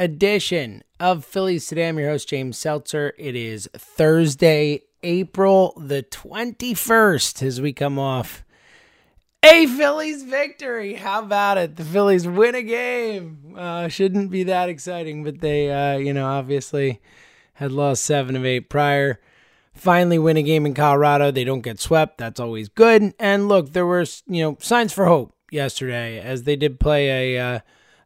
edition 0.00 0.82
of 0.98 1.26
Phillies 1.26 1.66
Today. 1.66 1.86
I'm 1.86 1.98
your 1.98 2.08
host, 2.08 2.26
James 2.26 2.56
Seltzer. 2.56 3.12
It 3.18 3.36
is 3.36 3.68
Thursday, 3.76 4.84
April 5.02 5.74
the 5.76 6.02
21st, 6.02 7.42
as 7.42 7.60
we 7.60 7.74
come 7.74 7.98
off 7.98 8.42
a 9.42 9.66
Phillies 9.66 10.22
victory. 10.22 10.94
How 10.94 11.20
about 11.20 11.58
it? 11.58 11.76
The 11.76 11.84
Phillies 11.84 12.26
win 12.26 12.54
a 12.54 12.62
game. 12.62 13.54
Uh, 13.56 13.88
shouldn't 13.88 14.30
be 14.30 14.44
that 14.44 14.70
exciting, 14.70 15.22
but 15.22 15.40
they, 15.40 15.70
uh, 15.70 15.98
you 15.98 16.14
know, 16.14 16.26
obviously 16.26 17.00
had 17.54 17.70
lost 17.70 18.02
seven 18.02 18.36
of 18.36 18.44
eight 18.44 18.70
prior. 18.70 19.20
Finally, 19.74 20.18
win 20.18 20.38
a 20.38 20.42
game 20.42 20.64
in 20.64 20.72
Colorado. 20.72 21.30
They 21.30 21.44
don't 21.44 21.60
get 21.60 21.78
swept. 21.78 22.16
That's 22.16 22.40
always 22.40 22.70
good. 22.70 23.14
And 23.18 23.48
look, 23.48 23.72
there 23.72 23.86
were, 23.86 24.06
you 24.26 24.42
know, 24.42 24.56
signs 24.60 24.94
for 24.94 25.04
hope 25.04 25.34
yesterday 25.50 26.18
as 26.20 26.44
they 26.44 26.56
did 26.56 26.80
play 26.80 27.36
a. 27.36 27.56
Uh, 27.56 27.60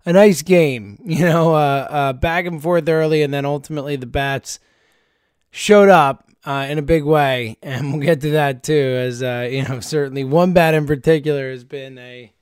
a 0.07 0.13
nice 0.13 0.43
game, 0.43 0.99
you 1.05 1.25
know, 1.25 1.55
uh, 1.55 1.87
uh, 1.91 2.13
back 2.13 2.47
and 2.47 2.63
forth 2.63 2.89
early, 2.89 3.23
and 3.23 3.33
then 3.33 3.45
ultimately 3.45 3.97
the 3.97 4.07
bats 4.07 4.59
showed 5.51 5.89
up 5.89 6.29
uh, 6.45 6.67
in 6.69 6.79
a 6.79 6.83
big 6.83 7.05
way, 7.05 7.57
and 7.63 7.93
we'll 7.93 8.03
get 8.03 8.21
to 8.23 8.31
that 8.31 8.63
too. 8.63 8.73
As 8.99 9.23
uh, 9.23 9.49
you 9.51 9.65
know, 9.65 9.81
certainly 9.81 10.25
one 10.25 10.53
bat 10.53 10.75
in 10.75 10.87
particular 10.87 11.51
has 11.51 11.65
been 11.65 11.99
a 11.99 12.33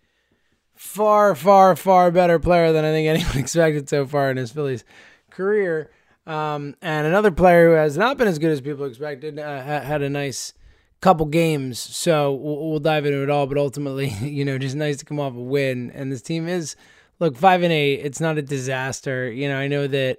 far, 0.74 1.34
far, 1.34 1.76
far 1.76 2.10
better 2.10 2.38
player 2.38 2.72
than 2.72 2.84
I 2.84 2.90
think 2.90 3.08
anyone 3.08 3.38
expected 3.38 3.88
so 3.88 4.06
far 4.06 4.30
in 4.30 4.36
his 4.36 4.52
Phillies 4.52 4.84
career. 5.30 5.90
Um, 6.26 6.76
and 6.80 7.06
another 7.06 7.32
player 7.32 7.70
who 7.70 7.74
has 7.74 7.96
not 7.96 8.16
been 8.16 8.28
as 8.28 8.38
good 8.38 8.52
as 8.52 8.60
people 8.60 8.84
expected 8.84 9.38
uh, 9.38 9.62
had 9.62 10.02
a 10.02 10.10
nice 10.10 10.54
couple 11.00 11.26
games. 11.26 11.78
So 11.78 12.32
we'll, 12.32 12.70
we'll 12.70 12.78
dive 12.78 13.04
into 13.06 13.22
it 13.22 13.30
all. 13.30 13.46
But 13.46 13.58
ultimately, 13.58 14.08
you 14.22 14.44
know, 14.44 14.58
just 14.58 14.76
nice 14.76 14.98
to 14.98 15.04
come 15.04 15.20
off 15.20 15.34
a 15.34 15.40
win. 15.40 15.90
And 15.90 16.10
this 16.10 16.22
team 16.22 16.48
is 16.48 16.76
look 17.22 17.36
five 17.36 17.62
and 17.62 17.72
eight. 17.72 18.00
It's 18.00 18.20
not 18.20 18.36
a 18.36 18.42
disaster. 18.42 19.30
You 19.30 19.48
know, 19.48 19.56
I 19.56 19.68
know 19.68 19.86
that 19.86 20.18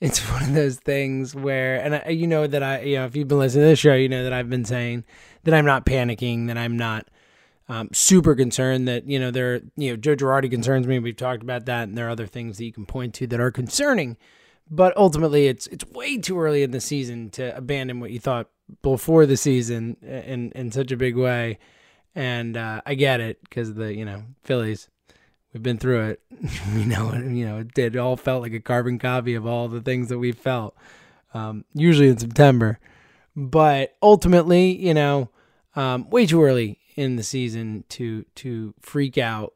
it's 0.00 0.20
one 0.30 0.42
of 0.42 0.54
those 0.54 0.76
things 0.76 1.34
where, 1.34 1.76
and 1.76 1.94
I, 1.94 2.10
you 2.10 2.26
know 2.26 2.46
that 2.46 2.62
I, 2.62 2.80
you 2.80 2.96
know, 2.96 3.06
if 3.06 3.16
you've 3.16 3.28
been 3.28 3.38
listening 3.38 3.64
to 3.64 3.68
the 3.68 3.76
show, 3.76 3.94
you 3.94 4.08
know 4.08 4.24
that 4.24 4.32
I've 4.32 4.50
been 4.50 4.64
saying 4.64 5.04
that 5.44 5.54
I'm 5.54 5.64
not 5.64 5.86
panicking, 5.86 6.48
that 6.48 6.58
I'm 6.58 6.76
not 6.76 7.08
um, 7.68 7.88
super 7.92 8.34
concerned. 8.34 8.88
That 8.88 9.08
you 9.08 9.18
know, 9.18 9.30
there, 9.30 9.62
you 9.76 9.90
know, 9.90 9.96
Joe 9.96 10.16
Girardi 10.16 10.50
concerns 10.50 10.86
me. 10.86 10.98
We've 10.98 11.16
talked 11.16 11.42
about 11.42 11.66
that, 11.66 11.88
and 11.88 11.96
there 11.96 12.08
are 12.08 12.10
other 12.10 12.26
things 12.26 12.58
that 12.58 12.64
you 12.64 12.72
can 12.72 12.84
point 12.84 13.14
to 13.14 13.26
that 13.28 13.40
are 13.40 13.52
concerning. 13.52 14.16
But 14.68 14.96
ultimately, 14.96 15.46
it's 15.46 15.68
it's 15.68 15.86
way 15.86 16.18
too 16.18 16.40
early 16.40 16.62
in 16.62 16.72
the 16.72 16.80
season 16.80 17.30
to 17.30 17.56
abandon 17.56 18.00
what 18.00 18.10
you 18.10 18.18
thought 18.18 18.48
before 18.82 19.24
the 19.24 19.36
season 19.36 19.96
in 20.02 20.50
in 20.52 20.72
such 20.72 20.90
a 20.90 20.96
big 20.96 21.16
way. 21.16 21.58
And 22.16 22.56
uh, 22.56 22.80
I 22.86 22.94
get 22.94 23.20
it 23.20 23.40
because 23.42 23.74
the 23.74 23.94
you 23.94 24.04
know 24.04 24.24
Phillies 24.42 24.88
We've 25.54 25.62
been 25.62 25.78
through 25.78 26.08
it. 26.08 26.20
we 26.74 26.84
know. 26.84 27.14
You 27.14 27.46
know, 27.46 27.58
it, 27.58 27.78
it 27.78 27.96
all 27.96 28.16
felt 28.16 28.42
like 28.42 28.52
a 28.52 28.60
carbon 28.60 28.98
copy 28.98 29.34
of 29.34 29.46
all 29.46 29.68
the 29.68 29.80
things 29.80 30.08
that 30.08 30.18
we 30.18 30.32
felt. 30.32 30.76
Um, 31.32 31.64
usually 31.72 32.08
in 32.08 32.18
September, 32.18 32.78
but 33.34 33.96
ultimately, 34.02 34.76
you 34.76 34.94
know, 34.94 35.30
um, 35.74 36.08
way 36.10 36.26
too 36.26 36.42
early 36.42 36.78
in 36.96 37.16
the 37.16 37.22
season 37.22 37.84
to 37.90 38.24
to 38.36 38.74
freak 38.80 39.16
out. 39.16 39.54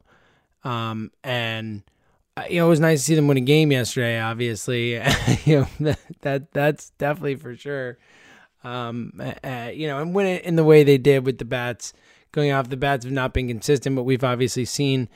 Um, 0.63 1.11
and 1.23 1.83
uh, 2.35 2.43
you 2.49 2.59
know, 2.59 2.67
it 2.67 2.69
was 2.69 2.79
nice 2.79 2.99
to 2.99 3.05
see 3.05 3.15
them 3.15 3.27
win 3.27 3.37
a 3.37 3.41
game 3.41 3.71
yesterday. 3.71 4.19
Obviously, 4.19 4.93
you 5.45 5.59
know 5.59 5.67
that, 5.79 5.99
that 6.21 6.53
that's 6.53 6.89
definitely 6.91 7.35
for 7.35 7.55
sure. 7.55 7.97
Um, 8.63 9.21
uh, 9.43 9.71
you 9.73 9.87
know, 9.87 9.99
and 9.99 10.13
win 10.13 10.27
it 10.27 10.43
in 10.43 10.55
the 10.55 10.65
way 10.65 10.83
they 10.83 10.97
did 10.97 11.25
with 11.25 11.37
the 11.37 11.45
bats 11.45 11.93
going 12.31 12.51
off. 12.51 12.69
The 12.69 12.77
bats 12.77 13.05
have 13.05 13.13
not 13.13 13.33
been 13.33 13.47
consistent, 13.47 13.95
but 13.95 14.03
we've 14.03 14.23
obviously 14.23 14.65
seen 14.65 15.07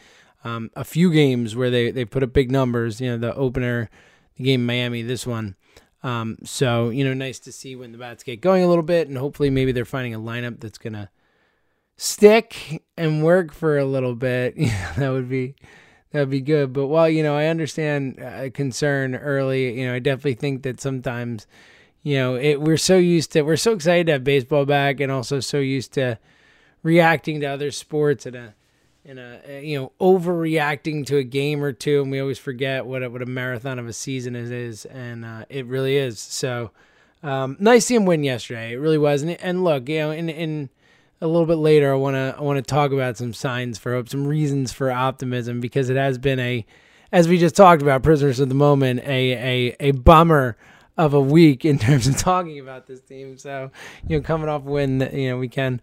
um, 0.43 0.69
a 0.75 0.83
few 0.83 1.11
games 1.11 1.55
where 1.55 1.69
they, 1.69 1.91
they 1.91 2.05
put 2.05 2.23
up 2.23 2.33
big 2.33 2.51
numbers. 2.51 2.99
You 2.99 3.11
know, 3.11 3.17
the 3.17 3.35
opener, 3.35 3.89
the 4.35 4.43
game 4.43 4.65
Miami, 4.65 5.01
this 5.01 5.25
one. 5.25 5.55
Um, 6.03 6.37
so 6.43 6.89
you 6.89 7.03
know, 7.05 7.13
nice 7.13 7.39
to 7.39 7.51
see 7.51 7.75
when 7.75 7.91
the 7.91 7.97
bats 7.97 8.23
get 8.23 8.41
going 8.41 8.63
a 8.63 8.67
little 8.67 8.83
bit, 8.83 9.07
and 9.07 9.17
hopefully 9.17 9.49
maybe 9.49 9.71
they're 9.71 9.85
finding 9.85 10.13
a 10.13 10.19
lineup 10.19 10.59
that's 10.59 10.77
gonna 10.77 11.09
stick 11.95 12.83
and 12.97 13.23
work 13.23 13.53
for 13.53 13.77
a 13.77 13.85
little 13.85 14.15
bit. 14.15 14.55
Yeah, 14.57 14.93
that 14.97 15.09
would 15.09 15.29
be 15.29 15.55
that 16.11 16.19
would 16.19 16.29
be 16.29 16.41
good. 16.41 16.73
But 16.73 16.87
while 16.87 17.09
you 17.09 17.23
know, 17.23 17.35
I 17.35 17.45
understand 17.45 18.19
a 18.19 18.49
concern 18.49 19.15
early. 19.15 19.79
You 19.79 19.87
know, 19.87 19.93
I 19.93 19.99
definitely 19.99 20.35
think 20.35 20.63
that 20.63 20.81
sometimes, 20.81 21.47
you 22.01 22.17
know, 22.17 22.35
it 22.35 22.59
we're 22.61 22.77
so 22.77 22.97
used 22.97 23.31
to 23.31 23.43
we're 23.43 23.55
so 23.55 23.71
excited 23.71 24.07
to 24.07 24.13
have 24.13 24.23
baseball 24.25 24.65
back, 24.65 24.99
and 24.99 25.11
also 25.11 25.39
so 25.39 25.59
used 25.59 25.93
to 25.93 26.19
reacting 26.83 27.39
to 27.39 27.45
other 27.45 27.71
sports 27.71 28.25
in 28.25 28.35
a 28.35 28.55
in 29.05 29.17
a 29.17 29.61
you 29.63 29.79
know 29.79 29.91
overreacting 29.99 31.05
to 31.07 31.17
a 31.17 31.23
game 31.23 31.63
or 31.63 31.73
two, 31.73 32.01
and 32.01 32.11
we 32.11 32.19
always 32.19 32.39
forget 32.39 32.85
what 32.85 33.03
a, 33.03 33.09
what 33.09 33.21
a 33.21 33.25
marathon 33.25 33.79
of 33.79 33.87
a 33.87 33.93
season 33.93 34.35
it 34.35 34.51
is, 34.51 34.85
and 34.85 35.25
uh, 35.25 35.45
it 35.49 35.65
really 35.65 35.97
is. 35.97 36.19
So 36.19 36.71
um, 37.23 37.55
nice 37.59 37.83
to 37.83 37.87
see 37.87 37.95
him 37.95 38.05
win 38.05 38.23
yesterday. 38.23 38.73
It 38.73 38.77
really 38.77 38.97
was. 38.97 39.21
And, 39.21 39.31
and 39.41 39.63
look, 39.63 39.87
you 39.87 39.99
know, 39.99 40.11
in 40.11 40.29
in 40.29 40.69
a 41.21 41.27
little 41.27 41.45
bit 41.45 41.55
later, 41.55 41.93
I 41.93 41.95
want 41.95 42.15
to 42.15 42.35
I 42.37 42.41
want 42.41 42.57
to 42.57 42.61
talk 42.61 42.91
about 42.91 43.17
some 43.17 43.33
signs 43.33 43.77
for 43.77 43.93
hope, 43.93 44.09
some 44.09 44.27
reasons 44.27 44.73
for 44.73 44.91
optimism, 44.91 45.61
because 45.61 45.89
it 45.89 45.95
has 45.95 46.17
been 46.17 46.39
a, 46.39 46.65
as 47.11 47.27
we 47.27 47.37
just 47.37 47.55
talked 47.55 47.81
about, 47.81 48.03
prisoners 48.03 48.39
of 48.39 48.49
the 48.49 48.55
moment, 48.55 48.99
a 49.01 49.69
a 49.69 49.75
a 49.79 49.91
bummer 49.91 50.57
of 50.97 51.13
a 51.13 51.21
week 51.21 51.63
in 51.65 51.79
terms 51.79 52.07
of 52.07 52.17
talking 52.17 52.59
about 52.59 52.87
this 52.87 52.99
team. 52.99 53.37
So 53.37 53.71
you 54.07 54.17
know, 54.17 54.23
coming 54.23 54.49
off 54.49 54.63
win, 54.63 55.09
you 55.13 55.29
know, 55.29 55.37
we 55.37 55.47
can 55.47 55.81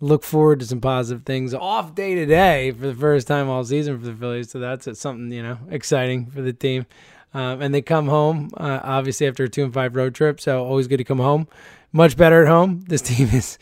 look 0.00 0.22
forward 0.22 0.60
to 0.60 0.66
some 0.66 0.80
positive 0.80 1.24
things. 1.24 1.54
Off 1.54 1.94
day 1.94 2.14
today 2.14 2.70
for 2.70 2.86
the 2.86 2.94
first 2.94 3.26
time 3.26 3.48
all 3.48 3.64
season 3.64 3.98
for 3.98 4.06
the 4.06 4.14
Phillies, 4.14 4.50
so 4.50 4.58
that's 4.58 4.88
something 4.98 5.30
you 5.32 5.42
know 5.42 5.58
exciting 5.70 6.26
for 6.26 6.42
the 6.42 6.52
team. 6.52 6.86
Um, 7.34 7.60
and 7.60 7.74
they 7.74 7.82
come 7.82 8.08
home 8.08 8.50
uh, 8.56 8.80
obviously 8.82 9.26
after 9.26 9.44
a 9.44 9.48
two 9.48 9.64
and 9.64 9.74
five 9.74 9.94
road 9.96 10.14
trip, 10.14 10.40
so 10.40 10.64
always 10.64 10.86
good 10.86 10.98
to 10.98 11.04
come 11.04 11.18
home. 11.18 11.48
Much 11.92 12.16
better 12.16 12.42
at 12.42 12.48
home. 12.48 12.84
This 12.88 13.02
team 13.02 13.28
is 13.28 13.58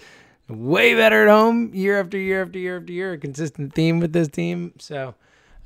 way 0.49 0.95
better 0.95 1.25
at 1.25 1.29
home 1.29 1.75
year 1.75 1.99
after 2.01 2.19
year 2.19 2.43
after 2.43 2.59
year 2.59 2.79
after 2.79 2.93
year. 2.93 3.13
A 3.13 3.19
consistent 3.19 3.75
theme 3.75 4.01
with 4.01 4.13
this 4.13 4.29
team, 4.29 4.75
so 4.79 5.15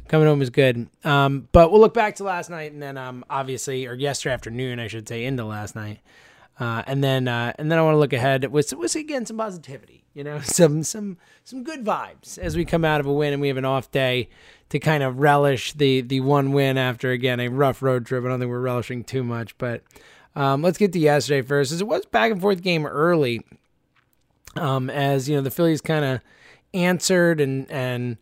coming 0.09 0.27
home 0.27 0.43
is 0.43 0.51
good. 0.51 0.89
Um, 1.05 1.49
but 1.53 1.71
we'll 1.71 1.81
look 1.81 1.95
back 1.95 2.17
to 2.17 2.25
last 2.25 2.51
night 2.51 2.73
and 2.73 2.83
then 2.83 2.97
um, 2.97 3.25
obviously, 3.28 3.87
or 3.87 3.95
yesterday 3.95 4.33
afternoon, 4.33 4.81
I 4.81 4.89
should 4.89 5.09
say, 5.09 5.25
into 5.25 5.45
last 5.45 5.77
night. 5.77 6.01
Uh, 6.61 6.83
and 6.87 7.05
then 7.05 7.29
uh, 7.29 7.53
and 7.57 7.71
then 7.71 7.79
I 7.79 7.83
want 7.83 7.95
to 7.95 7.99
look 7.99 8.13
ahead 8.13 8.45
with 8.51 8.73
with 8.73 8.95
again 8.97 9.25
some 9.27 9.37
positivity, 9.37 10.05
you 10.13 10.25
know, 10.25 10.41
some 10.43 10.83
some 10.83 11.17
some 11.45 11.63
good 11.63 11.85
vibes 11.85 12.37
as 12.39 12.57
we 12.57 12.65
come 12.65 12.85
out 12.85 13.01
of 13.01 13.07
a 13.07 13.13
win 13.13 13.33
and 13.33 13.41
we 13.41 13.49
have 13.49 13.57
an 13.57 13.65
off 13.65 13.91
day 13.91 14.29
to 14.71 14.79
kind 14.79 15.03
of 15.03 15.21
relish 15.21 15.73
the 15.73 16.01
the 16.01 16.21
one 16.21 16.53
win 16.53 16.77
after 16.77 17.11
again 17.13 17.39
a 17.39 17.49
rough 17.49 17.81
road 17.81 18.07
trip. 18.07 18.25
I 18.25 18.28
don't 18.28 18.41
think 18.41 18.51
we're 18.51 18.60
relishing 18.60 19.05
too 19.05 19.22
much, 19.22 19.57
but 19.59 19.83
um, 20.34 20.63
let's 20.63 20.78
get 20.78 20.93
to 20.93 20.99
yesterday 20.99 21.43
first. 21.43 21.72
As 21.72 21.81
it 21.81 21.87
was 21.87 22.05
back 22.07 22.33
and 22.33 22.41
forth 22.41 22.63
game 22.63 22.87
early, 22.87 23.41
um, 24.57 24.91
as 24.91 25.28
you 25.28 25.37
know 25.37 25.43
the 25.43 25.51
Phillies 25.51 25.81
kind 25.81 26.04
of 26.04 26.21
answered 26.75 27.41
and 27.41 27.71
and 27.71 28.19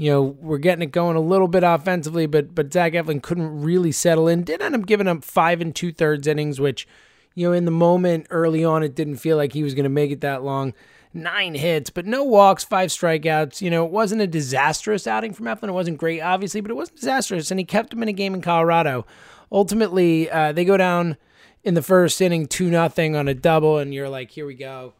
you 0.00 0.10
know, 0.10 0.22
we're 0.22 0.56
getting 0.56 0.80
it 0.80 0.92
going 0.92 1.14
a 1.14 1.20
little 1.20 1.46
bit 1.46 1.62
offensively, 1.62 2.24
but 2.24 2.54
but 2.54 2.72
Zach 2.72 2.94
Eflin 2.94 3.22
couldn't 3.22 3.60
really 3.60 3.92
settle 3.92 4.28
in. 4.28 4.44
Did 4.44 4.62
end 4.62 4.74
up 4.74 4.86
giving 4.86 5.06
up 5.06 5.22
five 5.22 5.60
and 5.60 5.76
two 5.76 5.92
thirds 5.92 6.26
innings, 6.26 6.58
which 6.58 6.88
you 7.34 7.48
know, 7.48 7.52
in 7.52 7.64
the 7.64 7.70
moment 7.70 8.26
early 8.30 8.64
on, 8.64 8.82
it 8.82 8.94
didn't 8.94 9.16
feel 9.16 9.36
like 9.36 9.52
he 9.52 9.62
was 9.62 9.74
going 9.74 9.84
to 9.84 9.90
make 9.90 10.10
it 10.10 10.20
that 10.20 10.42
long. 10.42 10.74
Nine 11.12 11.54
hits, 11.54 11.90
but 11.90 12.06
no 12.06 12.22
walks, 12.22 12.62
five 12.62 12.90
strikeouts. 12.90 13.60
You 13.60 13.70
know, 13.70 13.84
it 13.84 13.90
wasn't 13.90 14.22
a 14.22 14.26
disastrous 14.26 15.06
outing 15.06 15.32
from 15.32 15.46
Eflin. 15.46 15.68
It 15.68 15.72
wasn't 15.72 15.98
great, 15.98 16.20
obviously, 16.20 16.60
but 16.60 16.70
it 16.70 16.74
wasn't 16.74 16.98
disastrous, 16.98 17.50
and 17.50 17.58
he 17.58 17.64
kept 17.64 17.92
him 17.92 18.02
in 18.02 18.08
a 18.08 18.12
game 18.12 18.34
in 18.34 18.42
Colorado. 18.42 19.06
Ultimately, 19.50 20.30
uh, 20.30 20.52
they 20.52 20.64
go 20.64 20.76
down 20.76 21.16
in 21.64 21.74
the 21.74 21.82
first 21.82 22.20
inning, 22.20 22.46
two 22.46 22.70
nothing 22.70 23.16
on 23.16 23.26
a 23.26 23.34
double, 23.34 23.78
and 23.78 23.92
you're 23.92 24.08
like, 24.08 24.30
here 24.30 24.46
we 24.46 24.54
go, 24.54 24.92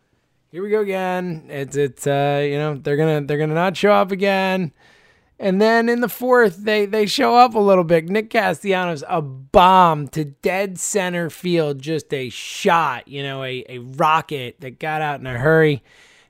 here 0.50 0.62
we 0.62 0.70
go 0.70 0.80
again. 0.80 1.46
It's 1.48 1.76
it's 1.76 2.06
uh, 2.08 2.44
you 2.44 2.58
know 2.58 2.74
they're 2.74 2.96
gonna 2.96 3.20
they're 3.20 3.38
gonna 3.38 3.54
not 3.54 3.76
show 3.76 3.92
up 3.92 4.10
again 4.10 4.72
And 5.42 5.58
then 5.58 5.88
in 5.88 6.02
the 6.02 6.08
fourth, 6.08 6.64
they 6.64 6.84
they 6.84 7.06
show 7.06 7.34
up 7.34 7.54
a 7.54 7.58
little 7.58 7.82
bit. 7.82 8.10
Nick 8.10 8.28
Castellanos, 8.28 9.02
a 9.08 9.22
bomb 9.22 10.06
to 10.08 10.26
dead 10.26 10.78
center 10.78 11.30
field, 11.30 11.80
just 11.80 12.12
a 12.12 12.28
shot, 12.28 13.08
you 13.08 13.22
know, 13.22 13.42
a, 13.42 13.64
a 13.66 13.78
rocket 13.78 14.60
that 14.60 14.78
got 14.78 15.00
out 15.00 15.18
in 15.18 15.26
a 15.26 15.38
hurry. 15.38 15.82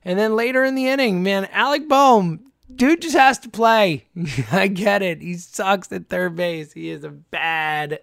And 0.05 0.17
then 0.17 0.37
later 0.37 0.63
in 0.63 0.75
the 0.75 0.87
inning, 0.87 1.23
man, 1.23 1.49
Alec 1.51 1.89
Bohm, 1.89 2.39
dude 2.73 3.01
just 3.01 3.17
has 3.17 3.37
to 3.39 3.49
play. 3.49 4.07
I 4.51 4.67
get 4.67 5.01
it. 5.01 5.21
He 5.21 5.35
sucks 5.35 5.91
at 5.91 6.07
third 6.07 6.37
base. 6.37 6.71
He 6.71 6.89
is 6.89 7.03
a 7.03 7.09
bad 7.09 7.99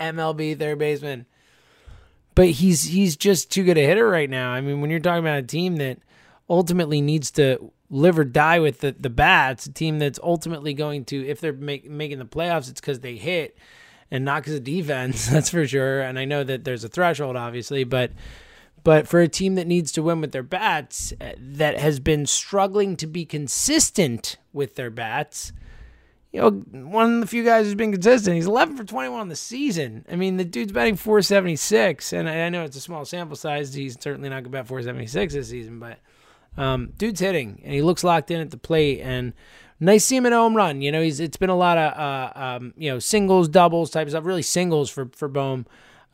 MLB 0.00 0.58
third 0.58 0.80
baseman. 0.80 1.26
But 2.34 2.48
he's 2.48 2.86
he's 2.86 3.16
just 3.16 3.52
too 3.52 3.62
good 3.62 3.78
a 3.78 3.86
hitter 3.86 4.08
right 4.08 4.28
now. 4.28 4.50
I 4.50 4.60
mean, 4.62 4.80
when 4.80 4.90
you're 4.90 4.98
talking 4.98 5.20
about 5.20 5.38
a 5.38 5.46
team 5.46 5.76
that 5.76 5.98
ultimately 6.48 7.00
needs 7.00 7.30
to 7.32 7.70
live 7.90 8.18
or 8.18 8.24
die 8.24 8.60
with 8.60 8.80
the, 8.80 8.94
the 8.98 9.10
bats, 9.10 9.66
a 9.66 9.72
team 9.72 9.98
that's 9.98 10.20
ultimately 10.22 10.72
going 10.72 11.04
to, 11.06 11.26
if 11.26 11.40
they're 11.40 11.52
make, 11.52 11.90
making 11.90 12.18
the 12.18 12.24
playoffs, 12.24 12.70
it's 12.70 12.80
because 12.80 13.00
they 13.00 13.16
hit 13.16 13.58
and 14.10 14.24
not 14.24 14.42
because 14.42 14.54
of 14.54 14.64
defense. 14.64 15.26
That's 15.30 15.50
for 15.50 15.66
sure. 15.66 16.00
And 16.00 16.18
I 16.18 16.24
know 16.24 16.44
that 16.44 16.64
there's 16.64 16.84
a 16.84 16.88
threshold, 16.88 17.36
obviously, 17.36 17.84
but 17.84 18.12
but 18.82 19.06
for 19.06 19.20
a 19.20 19.28
team 19.28 19.56
that 19.56 19.66
needs 19.66 19.92
to 19.92 20.02
win 20.02 20.22
with 20.22 20.32
their 20.32 20.42
bats, 20.42 21.12
uh, 21.20 21.32
that 21.36 21.78
has 21.78 22.00
been 22.00 22.24
struggling 22.24 22.96
to 22.96 23.06
be 23.06 23.26
consistent 23.26 24.38
with 24.54 24.76
their 24.76 24.88
bats, 24.88 25.52
you 26.32 26.40
know, 26.40 26.50
one 26.50 27.16
of 27.16 27.20
the 27.20 27.26
few 27.26 27.44
guys 27.44 27.66
who's 27.66 27.74
been 27.74 27.92
consistent. 27.92 28.36
He's 28.36 28.46
11 28.46 28.78
for 28.78 28.84
21 28.84 29.20
on 29.20 29.28
the 29.28 29.36
season. 29.36 30.06
I 30.10 30.16
mean, 30.16 30.38
the 30.38 30.46
dude's 30.46 30.72
batting 30.72 30.96
476, 30.96 32.14
and 32.14 32.28
I 32.28 32.48
know 32.48 32.64
it's 32.64 32.76
a 32.76 32.80
small 32.80 33.04
sample 33.04 33.36
size. 33.36 33.74
He's 33.74 34.00
certainly 34.00 34.28
not 34.28 34.36
going 34.36 34.44
to 34.44 34.50
bat 34.50 34.66
476 34.66 35.34
this 35.34 35.48
season, 35.48 35.78
but 35.78 35.98
um, 36.56 36.92
dude's 36.96 37.20
hitting, 37.20 37.60
and 37.64 37.72
he 37.72 37.82
looks 37.82 38.04
locked 38.04 38.30
in 38.30 38.40
at 38.40 38.50
the 38.50 38.56
plate. 38.56 39.00
And 39.00 39.32
nice 39.78 40.02
to 40.04 40.08
see 40.08 40.16
him 40.16 40.24
home 40.24 40.56
run. 40.56 40.82
You 40.82 40.92
know, 40.92 41.02
he's 41.02 41.20
it's 41.20 41.36
been 41.36 41.50
a 41.50 41.56
lot 41.56 41.78
of 41.78 41.98
uh, 41.98 42.32
um, 42.38 42.74
you 42.76 42.90
know 42.90 42.98
singles, 42.98 43.48
doubles 43.48 43.90
type 43.90 44.06
of 44.06 44.10
stuff. 44.10 44.24
Really 44.24 44.42
singles 44.42 44.90
for 44.90 45.10
for 45.14 45.28
Bohm. 45.28 45.66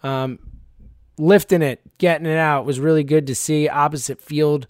Um, 0.03 0.38
lifting 1.19 1.62
it, 1.62 1.81
getting 1.99 2.27
it 2.27 2.38
out 2.38 2.67
was 2.67 2.81
really 2.81 3.05
good 3.05 3.27
to 3.27 3.35
see. 3.35 3.69
Opposite 3.69 4.21
field, 4.21 4.67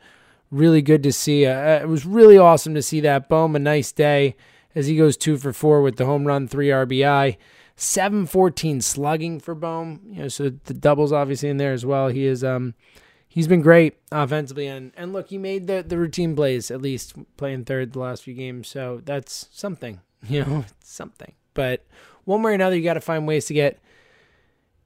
really 0.50 0.82
good 0.82 1.02
to 1.02 1.12
see. 1.12 1.46
Uh, 1.46 1.54
uh 1.54 1.80
it 1.82 1.88
was 1.88 2.06
really 2.06 2.38
awesome 2.38 2.74
to 2.74 2.82
see 2.82 3.00
that. 3.00 3.28
Bohm, 3.28 3.56
a 3.56 3.58
nice 3.58 3.92
day 3.92 4.36
as 4.74 4.86
he 4.86 4.96
goes 4.96 5.16
two 5.16 5.38
for 5.38 5.52
four 5.52 5.82
with 5.82 5.96
the 5.96 6.06
home 6.06 6.26
run, 6.26 6.48
three 6.48 6.68
RBI. 6.68 7.36
714 7.78 8.80
slugging 8.80 9.38
for 9.38 9.54
Bohm. 9.54 10.00
You 10.10 10.22
know, 10.22 10.28
so 10.28 10.50
the 10.64 10.74
doubles 10.74 11.12
obviously 11.12 11.50
in 11.50 11.58
there 11.58 11.72
as 11.72 11.84
well. 11.84 12.08
He 12.08 12.24
is 12.24 12.42
um 12.42 12.74
he's 13.28 13.48
been 13.48 13.60
great 13.60 13.96
offensively 14.10 14.66
and 14.66 14.92
and 14.96 15.12
look, 15.12 15.28
he 15.28 15.38
made 15.38 15.66
the 15.66 15.84
the 15.86 15.98
routine 15.98 16.34
plays 16.34 16.70
at 16.70 16.80
least 16.80 17.14
playing 17.36 17.64
third 17.64 17.92
the 17.92 17.98
last 17.98 18.22
few 18.24 18.34
games. 18.34 18.68
So 18.68 19.00
that's 19.04 19.48
something. 19.52 20.00
You 20.28 20.44
know, 20.44 20.64
something. 20.82 21.34
But 21.54 21.86
one 22.24 22.42
way 22.42 22.50
or 22.50 22.54
another 22.54 22.74
you 22.74 22.82
got 22.82 22.94
to 22.94 23.00
find 23.00 23.28
ways 23.28 23.46
to 23.46 23.54
get 23.54 23.78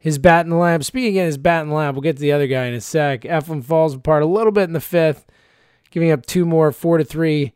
his 0.00 0.19
bat 0.19 0.44
in 0.44 0.50
the 0.50 0.56
lab. 0.56 0.84
Speaking 0.84 1.10
again, 1.10 1.26
his 1.26 1.38
bat 1.38 1.62
in 1.62 1.69
the 1.69 1.75
lab. 1.75 1.94
We'll 1.94 2.02
get 2.02 2.16
to 2.16 2.22
the 2.22 2.32
other 2.32 2.46
guy 2.46 2.66
in 2.66 2.75
a 2.75 2.81
sec. 2.81 3.22
Eflin 3.22 3.64
falls 3.64 3.94
apart 3.94 4.22
a 4.22 4.26
little 4.26 4.52
bit 4.52 4.64
in 4.64 4.72
the 4.72 4.81
fifth, 4.81 5.26
giving 5.90 6.10
up 6.10 6.26
two 6.26 6.44
more, 6.44 6.72
four 6.72 6.98
to 6.98 7.04
three. 7.04 7.54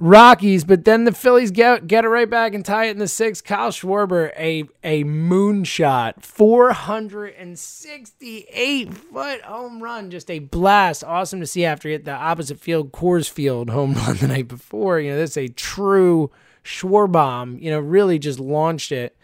Rockies, 0.00 0.64
but 0.64 0.84
then 0.86 1.04
the 1.04 1.12
Phillies 1.12 1.50
get 1.50 1.86
get 1.86 2.06
it 2.06 2.08
right 2.08 2.28
back 2.28 2.54
and 2.54 2.64
tie 2.64 2.86
it 2.86 2.92
in 2.92 2.98
the 2.98 3.06
sixth. 3.06 3.44
Kyle 3.44 3.70
Schwarber, 3.70 4.32
a 4.38 4.64
a 4.82 5.04
moonshot, 5.04 6.24
468 6.24 8.94
foot 8.94 9.42
home 9.42 9.82
run, 9.82 10.10
just 10.10 10.30
a 10.30 10.38
blast. 10.38 11.04
Awesome 11.04 11.40
to 11.40 11.46
see 11.46 11.66
after 11.66 11.88
he 11.88 11.92
hit 11.92 12.06
the 12.06 12.12
opposite 12.12 12.58
field, 12.58 12.92
Coors 12.92 13.28
Field 13.28 13.68
home 13.68 13.92
run 14.06 14.16
the 14.16 14.28
night 14.28 14.48
before. 14.48 15.00
You 15.00 15.10
know, 15.10 15.18
this 15.18 15.32
is 15.32 15.36
a 15.36 15.48
true 15.48 16.30
Schwarbomb. 16.64 17.60
You 17.60 17.70
know, 17.70 17.80
really 17.80 18.18
just 18.18 18.40
launched 18.40 18.92
it 18.92 19.14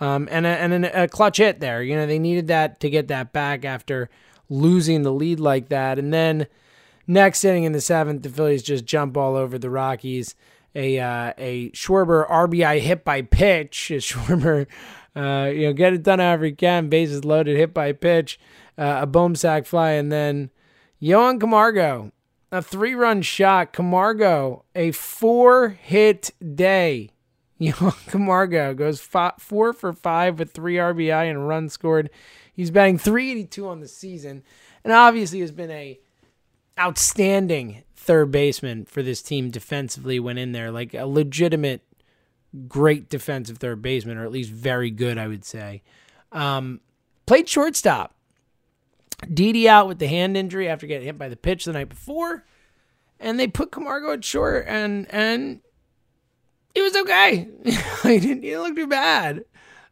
um, 0.00 0.28
and 0.30 0.46
a, 0.46 0.48
and 0.48 0.86
a 0.86 1.08
clutch 1.08 1.36
hit 1.36 1.60
there. 1.60 1.82
You 1.82 1.96
know, 1.96 2.06
they 2.06 2.18
needed 2.18 2.48
that 2.48 2.80
to 2.80 2.90
get 2.90 3.08
that 3.08 3.32
back 3.32 3.64
after 3.64 4.08
losing 4.48 5.02
the 5.02 5.12
lead 5.12 5.40
like 5.40 5.68
that. 5.68 5.98
And 5.98 6.12
then 6.12 6.46
next 7.10 7.44
inning 7.44 7.64
in 7.64 7.72
the 7.72 7.80
seventh, 7.80 8.22
the 8.22 8.30
Phillies 8.30 8.62
just 8.62 8.86
jump 8.86 9.16
all 9.16 9.36
over 9.36 9.58
the 9.58 9.68
Rockies. 9.68 10.34
A 10.74 11.00
uh, 11.00 11.32
a 11.36 11.70
Schwarber 11.70 12.28
RBI 12.30 12.80
hit 12.80 13.04
by 13.04 13.22
pitch. 13.22 13.90
Schwarber, 13.94 14.66
uh, 15.16 15.50
you 15.50 15.66
know, 15.66 15.72
get 15.72 15.92
it 15.92 16.04
done 16.04 16.20
however 16.20 16.46
he 16.46 16.52
can. 16.52 16.88
Bases 16.88 17.24
loaded, 17.24 17.56
hit 17.56 17.74
by 17.74 17.92
pitch, 17.92 18.38
uh, 18.78 19.00
a 19.02 19.06
Bohm 19.06 19.34
sack 19.34 19.66
fly, 19.66 19.90
and 19.90 20.12
then 20.12 20.50
Johan 21.00 21.40
Camargo, 21.40 22.12
a 22.52 22.62
three 22.62 22.94
run 22.94 23.20
shot. 23.22 23.72
Camargo, 23.72 24.64
a 24.76 24.92
four 24.92 25.70
hit 25.70 26.30
day. 26.54 27.10
Johan 27.58 27.92
Camargo 28.06 28.72
goes 28.72 29.00
five, 29.00 29.34
four 29.38 29.72
for 29.72 29.92
five 29.92 30.38
with 30.38 30.52
three 30.52 30.76
RBI 30.76 31.28
and 31.28 31.48
run 31.48 31.68
scored. 31.68 32.10
He's 32.54 32.70
batting 32.70 32.98
382 32.98 33.66
on 33.66 33.80
the 33.80 33.88
season, 33.88 34.44
and 34.84 34.92
obviously 34.92 35.40
has 35.40 35.50
been 35.50 35.70
a 35.70 35.98
outstanding 36.78 37.84
third 37.94 38.30
baseman 38.30 38.84
for 38.86 39.02
this 39.02 39.22
team 39.22 39.50
defensively. 39.50 40.18
went 40.18 40.38
in 40.38 40.52
there, 40.52 40.70
like 40.70 40.94
a 40.94 41.06
legitimate, 41.06 41.82
great 42.66 43.08
defensive 43.08 43.58
third 43.58 43.82
baseman, 43.82 44.18
or 44.18 44.24
at 44.24 44.32
least 44.32 44.50
very 44.50 44.90
good, 44.90 45.18
I 45.18 45.28
would 45.28 45.44
say. 45.44 45.82
Um, 46.32 46.80
played 47.26 47.48
shortstop. 47.48 48.14
Didi 49.32 49.68
out 49.68 49.86
with 49.86 49.98
the 49.98 50.06
hand 50.06 50.36
injury 50.36 50.68
after 50.68 50.86
getting 50.86 51.06
hit 51.06 51.18
by 51.18 51.28
the 51.28 51.36
pitch 51.36 51.66
the 51.66 51.72
night 51.72 51.90
before, 51.90 52.46
and 53.18 53.38
they 53.38 53.46
put 53.46 53.70
Camargo 53.70 54.12
at 54.12 54.24
short, 54.24 54.64
and 54.66 55.06
and 55.10 55.60
it 56.74 56.80
was 56.80 56.96
okay. 56.96 57.48
he, 58.02 58.18
didn't, 58.18 58.42
he 58.42 58.50
didn't 58.50 58.62
look 58.62 58.76
too 58.76 58.86
bad. 58.86 59.44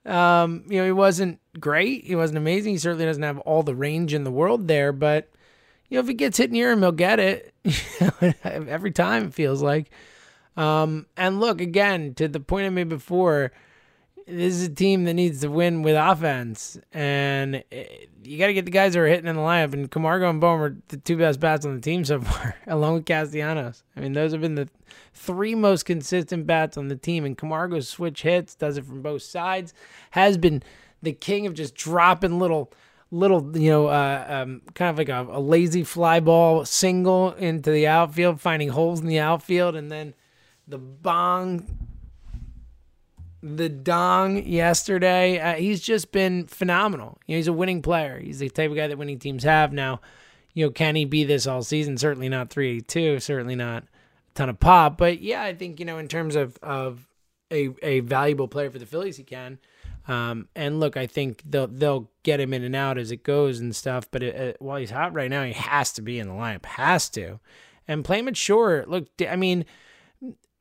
Um, 0.06 0.64
you 0.68 0.78
know, 0.78 0.86
he 0.86 0.92
wasn't 0.92 1.40
great. 1.60 2.04
He 2.04 2.14
wasn't 2.14 2.38
amazing. 2.38 2.72
He 2.72 2.78
certainly 2.78 3.04
doesn't 3.04 3.22
have 3.22 3.38
all 3.40 3.62
the 3.62 3.74
range 3.74 4.14
in 4.14 4.24
the 4.24 4.30
world 4.30 4.66
there, 4.66 4.92
but 4.92 5.30
you 5.88 5.96
know, 5.96 6.00
if 6.00 6.08
he 6.08 6.14
gets 6.14 6.38
hit 6.38 6.50
near 6.50 6.72
him, 6.72 6.80
he'll 6.80 6.92
get 6.92 7.18
it. 7.18 7.54
Every 8.44 8.90
time 8.90 9.26
it 9.26 9.34
feels 9.34 9.62
like. 9.62 9.90
Um, 10.56 11.06
and 11.16 11.40
look 11.40 11.60
again 11.60 12.14
to 12.14 12.28
the 12.28 12.40
point 12.40 12.66
I 12.66 12.70
made 12.70 12.88
before 12.88 13.52
this 14.28 14.54
is 14.54 14.64
a 14.64 14.74
team 14.74 15.04
that 15.04 15.14
needs 15.14 15.40
to 15.40 15.48
win 15.48 15.82
with 15.82 15.96
offense, 15.96 16.78
and 16.92 17.64
eh, 17.72 17.86
you 18.22 18.38
got 18.38 18.48
to 18.48 18.52
get 18.52 18.66
the 18.66 18.70
guys 18.70 18.92
that 18.92 19.00
are 19.00 19.06
hitting 19.06 19.26
in 19.26 19.36
the 19.36 19.42
lineup. 19.42 19.72
And 19.72 19.90
Camargo 19.90 20.28
and 20.28 20.40
Bohm 20.40 20.60
are 20.60 20.76
the 20.88 20.98
two 20.98 21.16
best 21.16 21.40
bats 21.40 21.64
on 21.64 21.74
the 21.74 21.80
team 21.80 22.04
so 22.04 22.20
far, 22.22 22.54
along 22.66 22.94
with 22.94 23.06
Castellanos. 23.06 23.84
I 23.96 24.00
mean, 24.00 24.12
those 24.12 24.32
have 24.32 24.42
been 24.42 24.54
the 24.54 24.68
three 25.14 25.54
most 25.54 25.86
consistent 25.86 26.46
bats 26.46 26.76
on 26.76 26.88
the 26.88 26.96
team. 26.96 27.24
And 27.24 27.38
Camargo's 27.38 27.88
switch 27.88 28.22
hits, 28.22 28.54
does 28.54 28.76
it 28.76 28.84
from 28.84 29.00
both 29.00 29.22
sides, 29.22 29.72
has 30.10 30.36
been 30.36 30.62
the 31.02 31.12
king 31.12 31.46
of 31.46 31.54
just 31.54 31.74
dropping 31.74 32.38
little 32.38 32.70
little, 33.10 33.56
you 33.56 33.70
know, 33.70 33.86
uh, 33.86 34.24
um, 34.28 34.62
kind 34.74 34.90
of 34.90 34.98
like 34.98 35.08
a, 35.08 35.26
a, 35.30 35.40
lazy 35.40 35.84
fly 35.84 36.20
ball 36.20 36.64
single 36.64 37.32
into 37.32 37.70
the 37.70 37.86
outfield, 37.86 38.40
finding 38.40 38.68
holes 38.68 39.00
in 39.00 39.06
the 39.06 39.18
outfield, 39.18 39.74
and 39.74 39.90
then 39.90 40.14
the 40.66 40.78
bong 40.78 41.66
the 43.42 43.68
dong 43.68 44.44
yesterday. 44.44 45.38
Uh, 45.38 45.54
he's 45.54 45.80
just 45.80 46.12
been 46.12 46.46
phenomenal. 46.46 47.18
You 47.26 47.34
know, 47.34 47.38
he's 47.38 47.48
a 47.48 47.52
winning 47.52 47.82
player. 47.82 48.18
He's 48.18 48.40
the 48.40 48.48
type 48.48 48.70
of 48.70 48.76
guy 48.76 48.86
that 48.86 48.98
winning 48.98 49.18
teams 49.18 49.44
have. 49.44 49.72
Now, 49.72 50.00
you 50.54 50.66
know, 50.66 50.70
can 50.70 50.96
he 50.96 51.04
be 51.04 51.24
this 51.24 51.46
all 51.46 51.62
season? 51.62 51.98
Certainly 51.98 52.28
not 52.28 52.50
382. 52.50 53.20
Certainly 53.20 53.56
not 53.56 53.84
a 53.84 53.86
ton 54.34 54.48
of 54.48 54.58
pop. 54.58 54.98
But 54.98 55.20
yeah, 55.20 55.42
I 55.42 55.54
think 55.54 55.78
you 55.78 55.86
know, 55.86 55.98
in 55.98 56.08
terms 56.08 56.36
of 56.36 56.58
of 56.62 57.06
a 57.50 57.70
a 57.82 58.00
valuable 58.00 58.48
player 58.48 58.70
for 58.70 58.78
the 58.78 58.86
Phillies, 58.86 59.16
he 59.16 59.24
can. 59.24 59.58
Um, 60.08 60.48
and 60.56 60.80
look, 60.80 60.96
I 60.96 61.06
think 61.06 61.42
they'll 61.44 61.66
they'll 61.66 62.10
get 62.22 62.40
him 62.40 62.52
in 62.52 62.64
and 62.64 62.74
out 62.74 62.98
as 62.98 63.12
it 63.12 63.22
goes 63.22 63.60
and 63.60 63.76
stuff. 63.76 64.10
But 64.10 64.22
it, 64.22 64.34
it, 64.34 64.56
while 64.58 64.78
he's 64.78 64.90
hot 64.90 65.12
right 65.12 65.30
now, 65.30 65.44
he 65.44 65.52
has 65.52 65.92
to 65.92 66.02
be 66.02 66.18
in 66.18 66.28
the 66.28 66.34
lineup. 66.34 66.64
Has 66.64 67.08
to, 67.10 67.40
and 67.86 68.04
play 68.04 68.18
him 68.18 68.28
at 68.28 68.36
short. 68.36 68.88
Look, 68.88 69.08
I 69.28 69.36
mean 69.36 69.64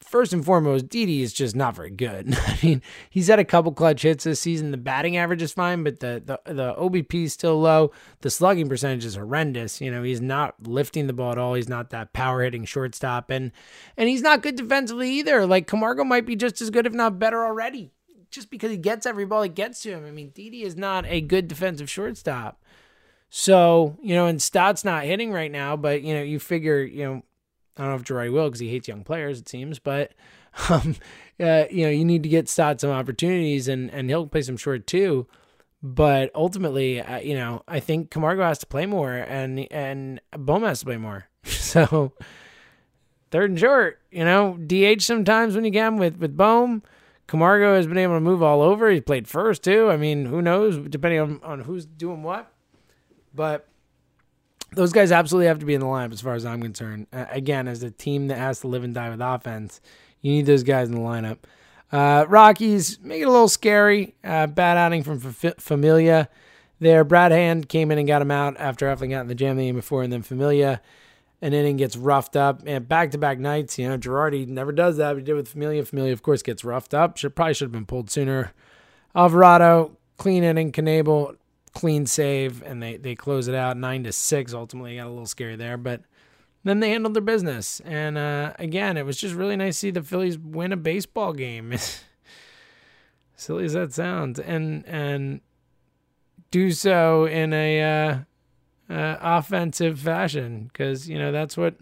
first 0.08 0.32
and 0.34 0.44
foremost, 0.44 0.90
Didi 0.90 1.22
is 1.22 1.34
just 1.34 1.56
not 1.56 1.76
very 1.76 1.90
good. 1.90 2.36
I 2.48 2.58
mean, 2.64 2.82
he's 3.10 3.28
had 3.28 3.40
a 3.40 3.46
couple 3.46 3.72
clutch 3.72 4.02
hits 4.02 4.24
this 4.24 4.40
season. 4.40 4.72
The 4.72 4.78
batting 4.78 5.18
average 5.18 5.42
is 5.42 5.54
fine, 5.54 5.84
but 5.84 6.00
the 6.00 6.22
the 6.26 6.54
the 6.54 6.74
OBP 6.76 7.26
is 7.26 7.34
still 7.34 7.60
low. 7.60 7.92
The 8.22 8.30
slugging 8.30 8.70
percentage 8.70 9.06
is 9.06 9.16
horrendous. 9.16 9.82
You 9.82 9.92
know, 9.92 10.04
he's 10.04 10.22
not 10.22 10.56
lifting 10.66 11.08
the 11.08 11.14
ball 11.14 11.34
at 11.34 11.38
all. 11.38 11.54
He's 11.54 11.70
not 11.70 11.90
that 11.92 12.14
power 12.14 12.44
hitting 12.44 12.66
shortstop, 12.66 13.30
and 13.30 13.52
and 13.96 14.10
he's 14.10 14.22
not 14.22 14.42
good 14.42 14.56
defensively 14.56 15.12
either. 15.12 15.46
Like 15.46 15.68
Camargo 15.68 16.04
might 16.04 16.26
be 16.26 16.36
just 16.36 16.62
as 16.62 16.70
good, 16.70 16.88
if 16.88 16.94
not 16.94 17.20
better, 17.20 17.46
already. 17.46 17.92
Just 18.30 18.50
because 18.50 18.72
he 18.72 18.78
gets 18.78 19.06
every 19.06 19.26
ball 19.26 19.44
he 19.44 19.50
gets 19.50 19.82
to 19.84 19.92
him. 19.92 20.06
I 20.06 20.12
mean, 20.12 20.30
Didi 20.30 20.64
is 20.64 20.76
not 20.76 21.06
a 21.08 21.22
good 21.22 21.48
defensive 21.48 21.90
shortstop. 21.90 22.62
So, 23.30 23.98
you 24.02 24.16
know, 24.16 24.26
and 24.26 24.42
Stott's 24.42 24.86
not 24.86 25.04
hitting 25.04 25.32
right 25.32 25.52
now, 25.52 25.76
but, 25.76 26.02
you 26.02 26.14
know, 26.14 26.22
you 26.22 26.40
figure, 26.40 26.82
you 26.82 27.04
know, 27.04 27.24
I 27.78 27.84
don't 27.84 27.90
know 27.92 27.96
if 27.96 28.04
Girardi 28.04 28.32
will 28.32 28.48
because 28.48 28.60
he 28.60 28.70
hates 28.70 28.88
young 28.88 29.04
players, 29.04 29.40
it 29.40 29.50
seems. 29.50 29.80
But 29.80 30.14
um, 30.70 30.96
uh, 31.40 31.66
you 31.70 31.84
know, 31.84 31.92
you 31.92 32.06
need 32.06 32.24
to 32.24 32.30
get 32.30 32.50
Stott 32.50 32.82
some 32.82 32.90
opportunities, 32.90 33.68
and 33.68 33.92
and 33.92 34.10
he'll 34.10 34.28
play 34.28 34.42
some 34.42 34.58
short 34.58 34.88
too. 34.88 35.28
But 35.84 36.32
ultimately, 36.34 37.00
uh, 37.00 37.20
you 37.20 37.36
know, 37.36 37.64
I 37.68 37.80
think 37.80 38.10
Camargo 38.10 38.42
has 38.44 38.58
to 38.60 38.66
play 38.66 38.86
more, 38.86 39.14
and 39.14 39.72
and 39.72 40.20
Bohm 40.32 40.64
has 40.64 40.80
to 40.80 40.86
play 40.86 40.98
more. 40.98 41.28
so 41.44 42.14
third 43.32 43.52
and 43.52 43.60
short. 43.60 44.00
You 44.12 44.26
know, 44.26 44.58
DH 44.58 45.02
sometimes 45.02 45.56
when 45.56 45.66
you 45.66 45.72
can 45.72 45.98
with 45.98 46.18
with 46.18 46.36
Bohm. 46.36 46.84
Camargo 47.28 47.76
has 47.76 47.88
been 47.88 47.98
able 47.98 48.16
to 48.16 48.22
move 48.22 48.42
all 48.42 48.62
over. 48.62 48.90
He 48.90 49.02
played 49.02 49.28
first 49.28 49.64
too. 49.64 49.90
I 49.90 49.98
mean, 49.98 50.26
who 50.26 50.42
knows, 50.42 50.78
depending 50.78 51.20
on, 51.20 51.40
on 51.44 51.60
who's 51.62 51.86
doing 51.86 52.24
what. 52.24 52.52
But 53.36 53.68
those 54.72 54.94
guys 54.94 55.12
absolutely 55.12 55.48
have 55.48 55.60
to 55.60 55.66
be 55.66 55.74
in 55.74 55.82
the 55.82 55.86
lineup 55.86 56.14
as 56.14 56.22
far 56.22 56.34
as 56.34 56.46
I'm 56.46 56.62
concerned. 56.62 57.08
Uh, 57.12 57.26
again, 57.30 57.68
as 57.68 57.84
a 57.84 57.92
team 57.92 58.28
that 58.28 58.38
has 58.38 58.62
to 58.62 58.68
live 58.68 58.84
and 58.84 58.94
die 58.94 59.10
with 59.10 59.22
offense, 59.22 59.82
you 60.22 60.32
need 60.32 60.46
those 60.46 60.64
guys 60.64 60.88
in 60.90 60.96
the 60.96 61.02
lineup. 61.02 61.38
Uh, 61.92 62.26
Rockies 62.28 63.00
make 63.02 63.22
it 63.22 63.26
a 63.26 63.32
little 63.32 63.48
scary. 63.48 64.16
Uh, 64.24 64.48
bad 64.48 64.78
outing 64.78 65.04
from 65.04 65.22
F- 65.44 65.56
Familia 65.58 66.30
there. 66.80 67.04
Brad 67.04 67.32
Hand 67.32 67.70
came 67.70 67.92
in 67.92 67.98
and 67.98 68.08
got 68.08 68.22
him 68.22 68.32
out 68.32 68.56
after 68.58 68.90
having 68.90 69.12
gotten 69.12 69.28
the 69.28 69.36
jam 69.36 69.56
the 69.58 69.64
game 69.64 69.76
before, 69.76 70.04
and 70.04 70.12
then 70.12 70.22
Familia, 70.22 70.82
an 71.42 71.54
inning 71.54 71.78
gets 71.78 71.96
roughed 71.96 72.36
up. 72.36 72.64
And 72.66 72.88
back 72.88 73.12
to 73.12 73.18
back 73.18 73.40
nights, 73.40 73.78
you 73.78 73.88
know, 73.88 73.98
Girardi 73.98 74.48
never 74.48 74.72
does 74.72 74.98
that. 74.98 75.16
He 75.16 75.24
did 75.24 75.34
with 75.34 75.48
Familia. 75.48 75.86
Familia, 75.86 76.14
of 76.14 76.24
course, 76.24 76.42
gets 76.42 76.64
roughed 76.64 76.94
up. 76.94 77.18
Should 77.18 77.36
probably 77.36 77.54
should 77.54 77.66
have 77.66 77.72
been 77.72 77.86
pulled 77.86 78.10
sooner. 78.10 78.54
Alvarado, 79.16 79.98
clean 80.18 80.44
inning. 80.44 80.72
Knebel, 80.72 81.38
clean 81.74 82.06
save, 82.06 82.64
and 82.64 82.82
they 82.82 82.98
they 82.98 83.16
close 83.16 83.48
it 83.48 83.56
out 83.56 83.78
nine 83.78 84.04
to 84.04 84.12
six. 84.12 84.54
Ultimately, 84.54 84.96
got 84.96 85.08
a 85.08 85.10
little 85.10 85.26
scary 85.26 85.56
there, 85.56 85.78
but 85.78 86.02
then 86.64 86.80
they 86.80 86.90
handled 86.90 87.14
their 87.14 87.22
business. 87.22 87.80
And 87.82 88.18
uh, 88.18 88.54
again, 88.60 88.98
it 88.98 89.06
was 89.06 89.18
just 89.18 89.36
really 89.36 89.56
nice 89.56 89.76
to 89.76 89.80
see 89.80 89.92
the 89.92 90.04
Phillies 90.04 90.38
win 90.38 90.72
a 90.72 90.78
baseball 90.78 91.34
game. 91.34 91.74
Silly 93.36 93.66
as 93.66 93.74
that 93.74 93.94
sounds, 93.94 94.40
and 94.40 94.84
and 94.88 95.42
do 96.50 96.72
so 96.72 97.26
in 97.26 97.54
a 97.54 97.82
uh, 97.82 98.18
uh, 98.90 99.18
offensive 99.22 100.00
fashion 100.00 100.70
because 100.72 101.10
you 101.10 101.18
know 101.18 101.32
that's 101.32 101.58
what 101.58 101.76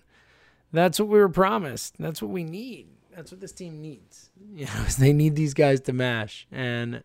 that's 0.72 1.00
what 1.00 1.10
we 1.10 1.20
were 1.20 1.30
promised. 1.30 1.96
That's 2.00 2.22
what 2.22 2.32
we 2.32 2.44
need. 2.44 2.88
That's 3.16 3.32
what 3.32 3.40
this 3.42 3.52
team 3.52 3.82
needs. 3.82 4.30
You 4.56 4.68
know, 4.68 4.84
they 5.00 5.12
need 5.12 5.36
these 5.36 5.54
guys 5.54 5.82
to 5.82 5.92
mash. 5.92 6.48
And 6.50 7.04